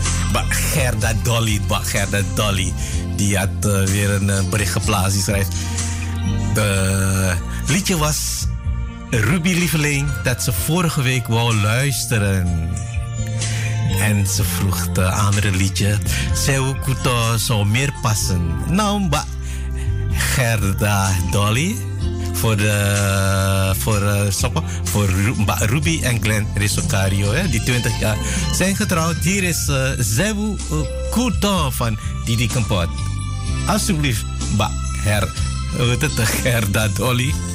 Gerda 0.49 1.13
Dolly. 1.23 1.61
Gerda 1.69 2.21
Dolly. 2.35 2.73
Die 3.17 3.39
had 3.39 3.49
uh, 3.67 3.83
weer 3.85 4.11
een 4.11 4.29
uh, 4.29 4.41
bericht 4.51 4.73
geplaatst. 4.73 5.23
Schrijft... 5.23 5.53
De 6.55 7.33
liedje 7.67 7.97
was 7.97 8.47
Ruby 9.11 9.49
Lieveling 9.49 10.09
dat 10.23 10.43
ze 10.43 10.53
vorige 10.53 11.03
week 11.03 11.27
wou 11.27 11.55
luisteren. 11.55 12.71
En 14.01 14.27
ze 14.27 14.45
vroeg 14.45 14.87
het 14.87 14.99
andere 14.99 15.51
liedje. 15.51 15.99
Seu 16.35 16.75
Kuto 16.85 17.37
zou 17.37 17.67
meer 17.67 17.93
passen. 18.03 18.57
Nou, 18.69 19.09
ba 19.09 19.25
Gerda 20.13 21.11
Dolly. 21.31 21.77
Voor 22.33 22.57
de. 22.57 23.75
Voor, 23.79 24.03
uh, 24.03 24.63
voor 24.83 25.09
Ruby 25.59 26.01
en 26.03 26.23
Glenn 26.23 26.47
Risocario, 26.55 27.33
hè, 27.33 27.49
die 27.49 27.63
20 27.63 28.01
jaar 28.01 28.17
zijn 28.53 28.77
getrouwd. 28.77 29.17
Hier 29.17 29.43
is 29.43 29.69
uh, 29.69 29.89
Zewu 29.99 30.57
Kuto 31.11 31.71
van 31.71 31.99
Didi 32.25 32.47
Kempot. 32.47 32.89
Alsjeblieft, 33.67 34.25
ba, 34.57 34.71
her, 35.03 35.29
Gerda 36.43 36.89
Dolly. 36.89 37.50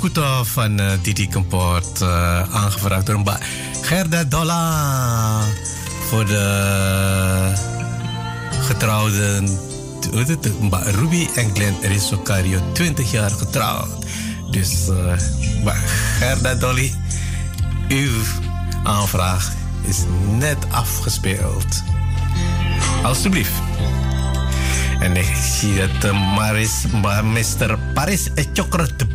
Ze 0.00 0.06
hebben 0.06 0.22
Kuto 0.22 0.44
van 0.44 0.80
eh, 0.80 0.92
Didi 1.02 1.28
Kemport 1.28 2.00
eh, 2.00 2.54
aangevraagd 2.54 3.06
door 3.06 3.18
Mbak 3.18 3.40
Gerda 3.82 4.24
Dolla. 4.24 5.42
Voor 6.08 6.26
de 6.26 7.52
getrouwden. 8.62 9.58
Ruby 10.84 11.28
en 11.34 11.50
Glenn 11.54 11.76
Risocario, 11.82 12.72
20 12.72 13.10
jaar 13.10 13.30
getrouwd. 13.30 14.06
Dus 14.50 14.86
Mbak 15.60 15.76
Gerda 16.18 16.54
Dolly, 16.54 16.94
uw 17.88 18.22
aanvraag 18.84 19.52
is 19.82 19.96
net 20.38 20.58
afgespeeld. 20.70 21.82
Alsjeblieft. 23.02 23.62
En 25.00 25.16
ik 25.16 25.34
zie 25.58 25.74
dat 25.76 26.12
Maris, 26.12 26.84
Mr. 27.22 27.78
Paris 27.94 28.28
Chokro 28.52 28.86
de 28.96 29.06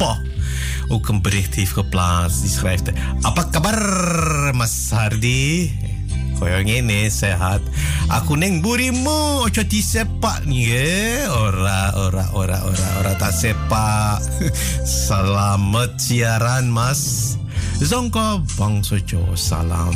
ook 0.87 1.07
een 1.07 1.21
bericht 1.21 1.55
heeft 1.55 1.71
geplaatst. 1.71 2.41
Die 2.41 2.49
schrijft: 2.49 2.91
Apa 3.21 3.43
kabar, 3.43 4.55
Mas 4.55 4.91
Hardi? 4.91 5.71
Koyo 6.35 6.59
ngene 6.67 7.07
sehat. 7.07 7.63
Aku 8.11 8.35
neng 8.35 8.59
burimu 8.59 9.47
ojo 9.47 9.63
disepak 9.63 10.43
nih 10.43 11.23
Ora 11.31 11.95
ora 11.95 12.27
ora 12.35 12.59
ora 12.67 12.87
ora 12.99 13.13
tak 13.15 13.31
sepak. 13.31 14.19
Selamat 15.07 15.95
siaran 15.95 16.67
Mas. 16.67 17.35
Zongko 17.79 18.43
bangsa 18.59 18.99
Jawa 18.99 19.35
salam. 19.39 19.95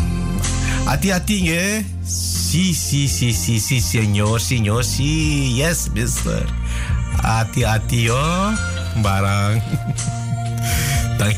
Hati-hati 0.88 1.36
nggih. 1.44 1.84
Si 2.08 2.72
si 2.72 3.12
si 3.12 3.36
si 3.36 3.60
si 3.60 3.78
senyor 3.84 4.40
senyor 4.40 4.82
si 4.82 5.52
yes 5.60 5.92
mister. 5.92 6.48
Hati-hati 7.20 8.08
yo 8.08 8.56
barang. 9.04 9.60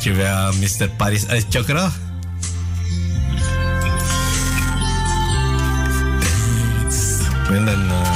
Dankjewel 0.02 0.52
Mr. 0.52 0.88
Paris 0.96 1.26
uit 1.26 1.46
Chokro. 1.48 1.88
En 7.48 7.64
dan 7.64 7.90
eh, 7.90 8.10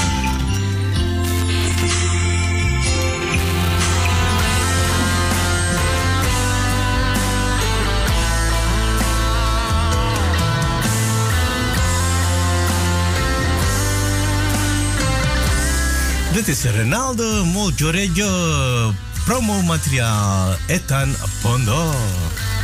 Dit 16.32 16.48
is 16.48 16.64
Ronaldo 16.64 17.44
Mojorejo 17.44 18.94
promo 19.26 19.60
materiaal 19.62 20.56
Ethan 20.68 21.14
Pondo. 21.42 22.55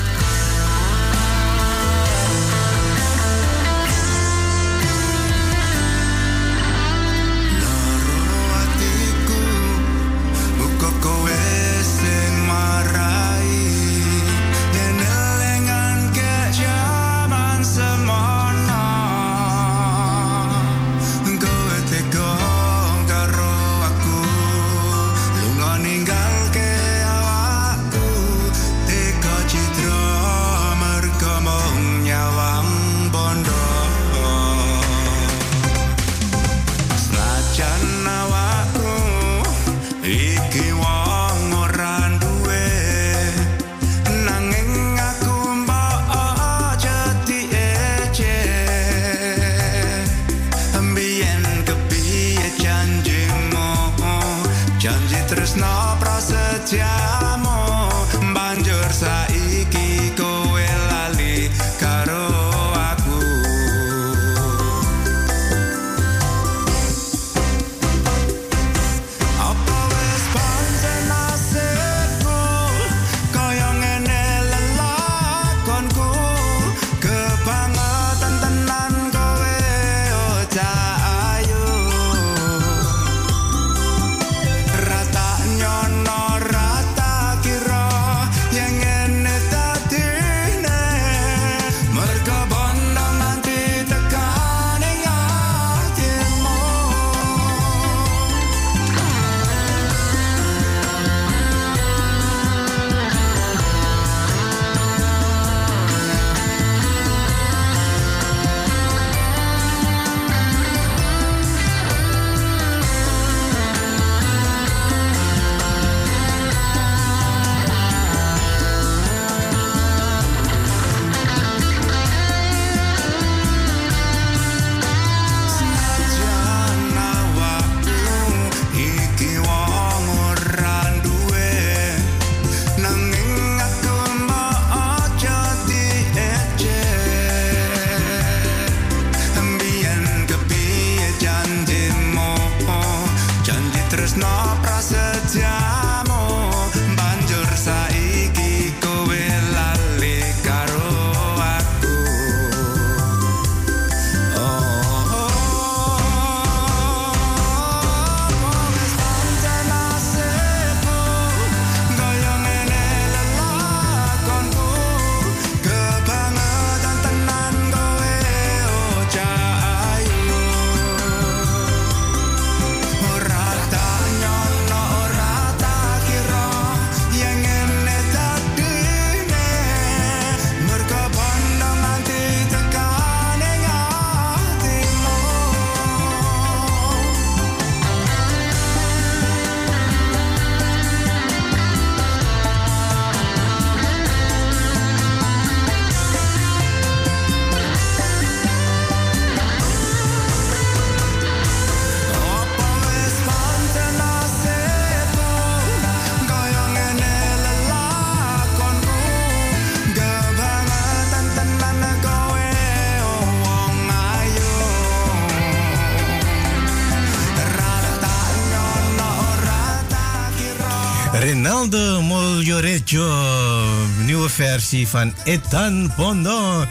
versie 224.42 224.88
van 224.88 225.14
Ethan 225.24 225.92
Pondo 225.96 226.64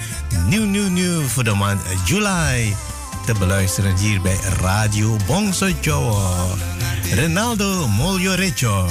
Nieuw, 0.48 0.64
nieuw, 0.64 0.89
nieuw 0.89 1.22
voor 1.22 1.43
de 1.43 1.53
maand 1.53 1.81
juli. 2.06 2.76
Te 3.26 3.34
beluisteren 3.39 3.98
hier 3.98 4.22
bij 4.22 4.38
Radio 4.61 5.18
Bongso 5.26 5.69
Joe. 5.81 6.15
Ronaldo 7.15 7.88
Moliorecho. 7.88 8.88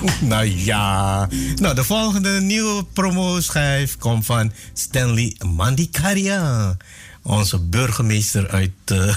Nou 0.20 0.44
ja. 0.44 1.28
Nou, 1.56 1.74
de 1.74 1.84
volgende 1.84 2.40
nieuwe 2.40 2.84
promoschijf 2.92 3.98
komt 3.98 4.26
van 4.26 4.52
Stanley 4.72 5.36
Mandikaria. 5.46 6.76
Onze 7.22 7.58
burgemeester 7.58 8.50
uit 8.50 8.70
eh, 8.84 9.16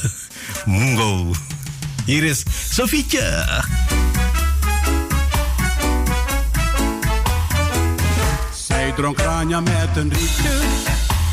Mungo. 0.65 1.31
Hier 2.05 2.23
is 2.23 2.43
Sofietje. 2.69 3.45
Zij 8.67 8.91
dronk 8.91 9.19
Rania 9.19 9.59
met 9.59 9.89
een 9.95 10.13
rietje. 10.13 10.59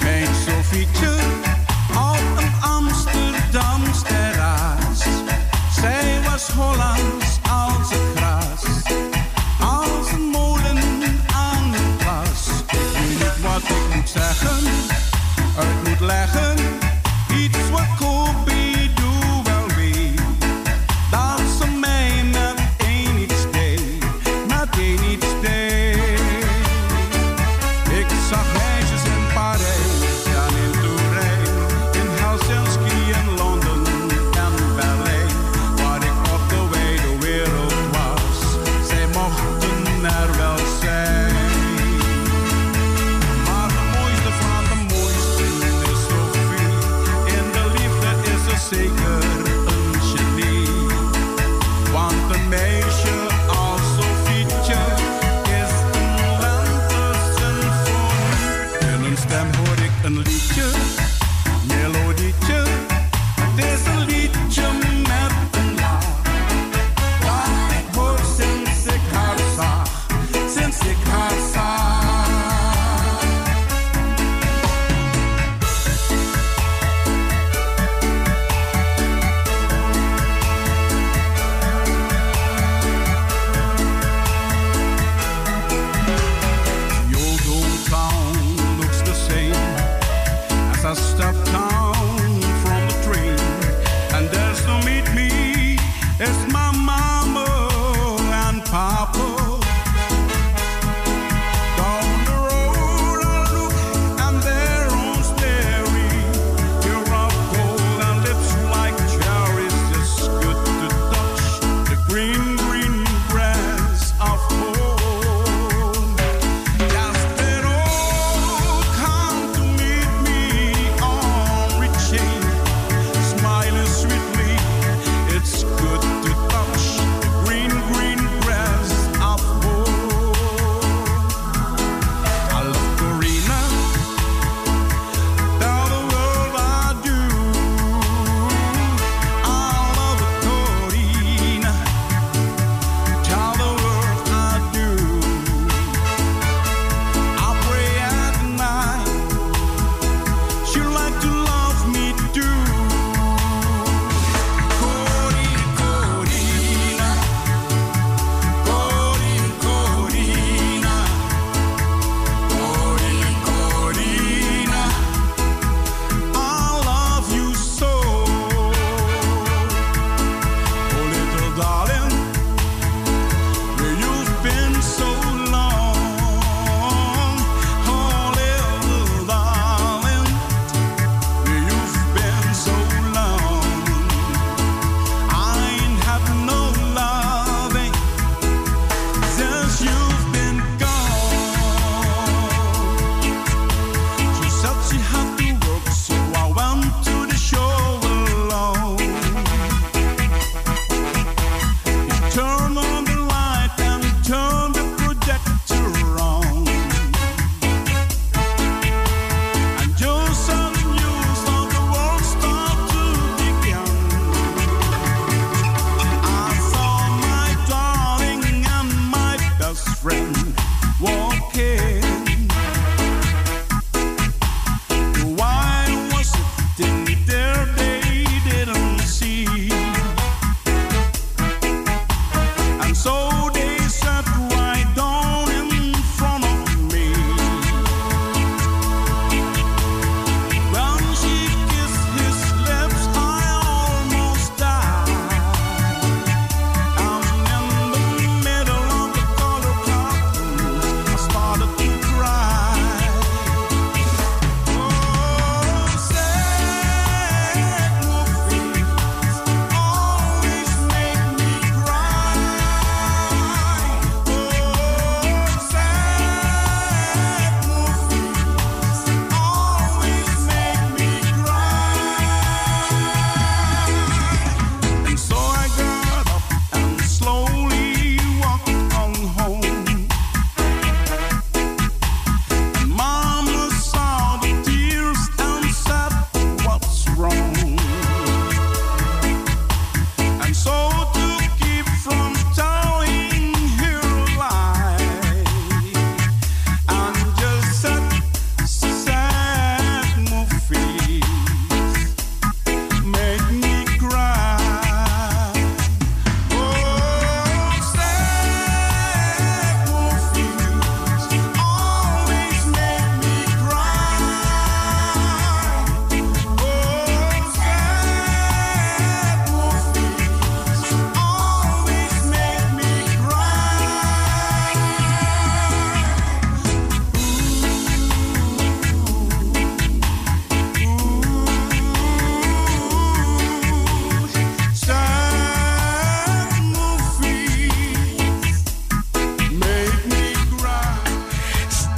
Mijn 0.02 0.28
Sofietje. 0.46 1.16
Al 1.94 2.16
een 2.16 2.52
Amsterdamster. 2.60 4.31
Hollands 6.48 7.40
oud 7.48 8.21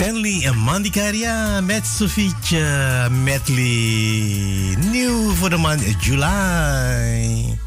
Stanley 0.05 0.45
en 0.45 0.59
Mandikaria 0.59 1.61
met 1.61 1.87
Sofietje 1.87 2.59
uh, 2.59 3.09
Medley. 3.09 4.77
Nieuw 4.91 5.35
voor 5.35 5.51
de 5.51 5.57
maand 5.57 5.83
juli. 6.01 7.59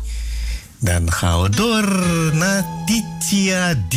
Dan 0.80 1.12
gaan 1.12 1.42
we 1.42 1.50
door 1.50 2.06
naar 2.34 2.66
Titia 2.86 3.74
D. 3.90 3.96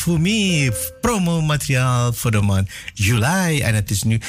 voor 0.04 0.20
me 0.20 0.72
promo-materiaal 1.00 2.12
voor 2.12 2.30
de 2.30 2.40
maand 2.40 2.68
juli. 2.94 3.60
En 3.60 3.74
het 3.74 3.90
is 3.90 4.02
nu 4.02 4.20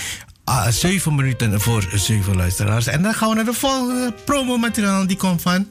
ah, 0.44 0.66
uh, 0.66 0.72
7 0.72 1.16
minuten 1.16 1.62
voor 1.62 1.88
7 1.94 2.36
luisteraars. 2.36 2.88
En 2.88 3.02
dan 3.02 3.14
gaan 3.14 3.30
we 3.30 3.36
naar 3.36 3.46
de 3.46 3.54
volgende 3.54 4.14
promo-materiaal. 4.26 5.08
Die 5.08 5.18
komt 5.18 5.42
van 5.42 5.68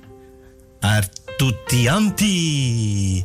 Artutianti. 0.81 3.25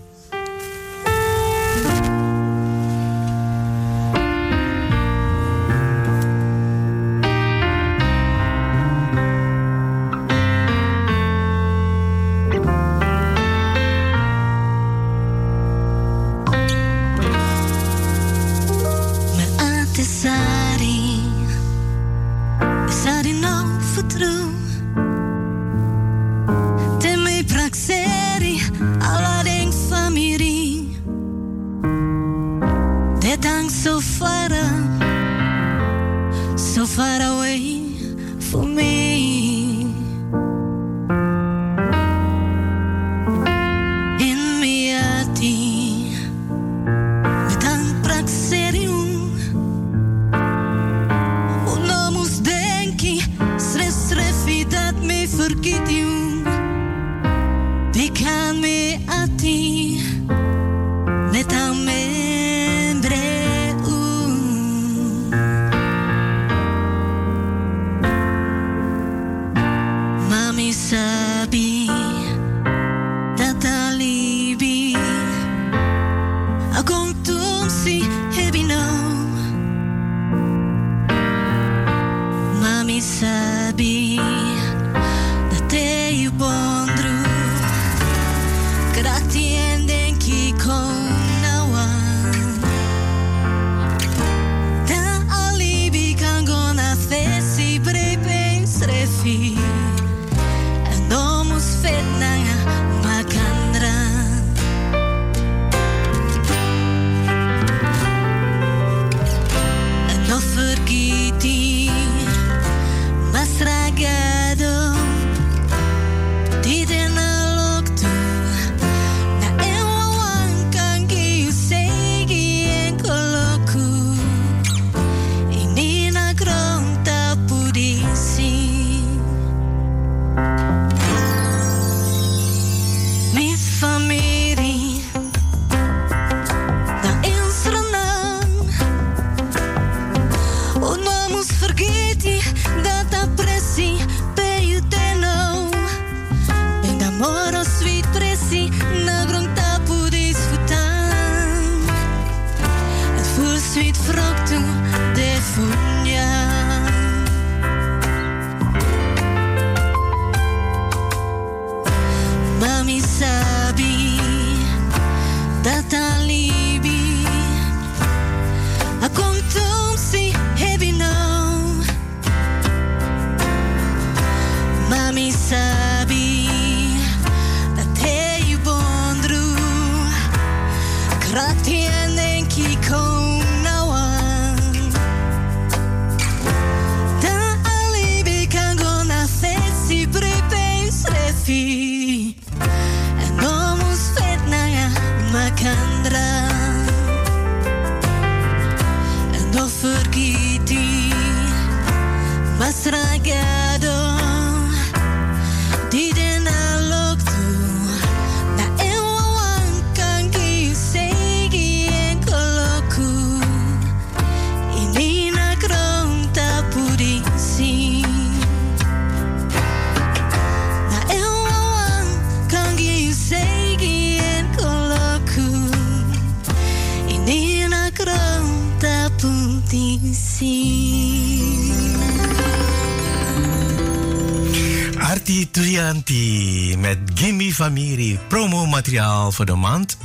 Promomateriaal 238.80 239.32
voor 239.32 239.46
de 239.46 239.56
maand 239.56 239.98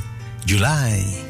juli. 0.43 1.24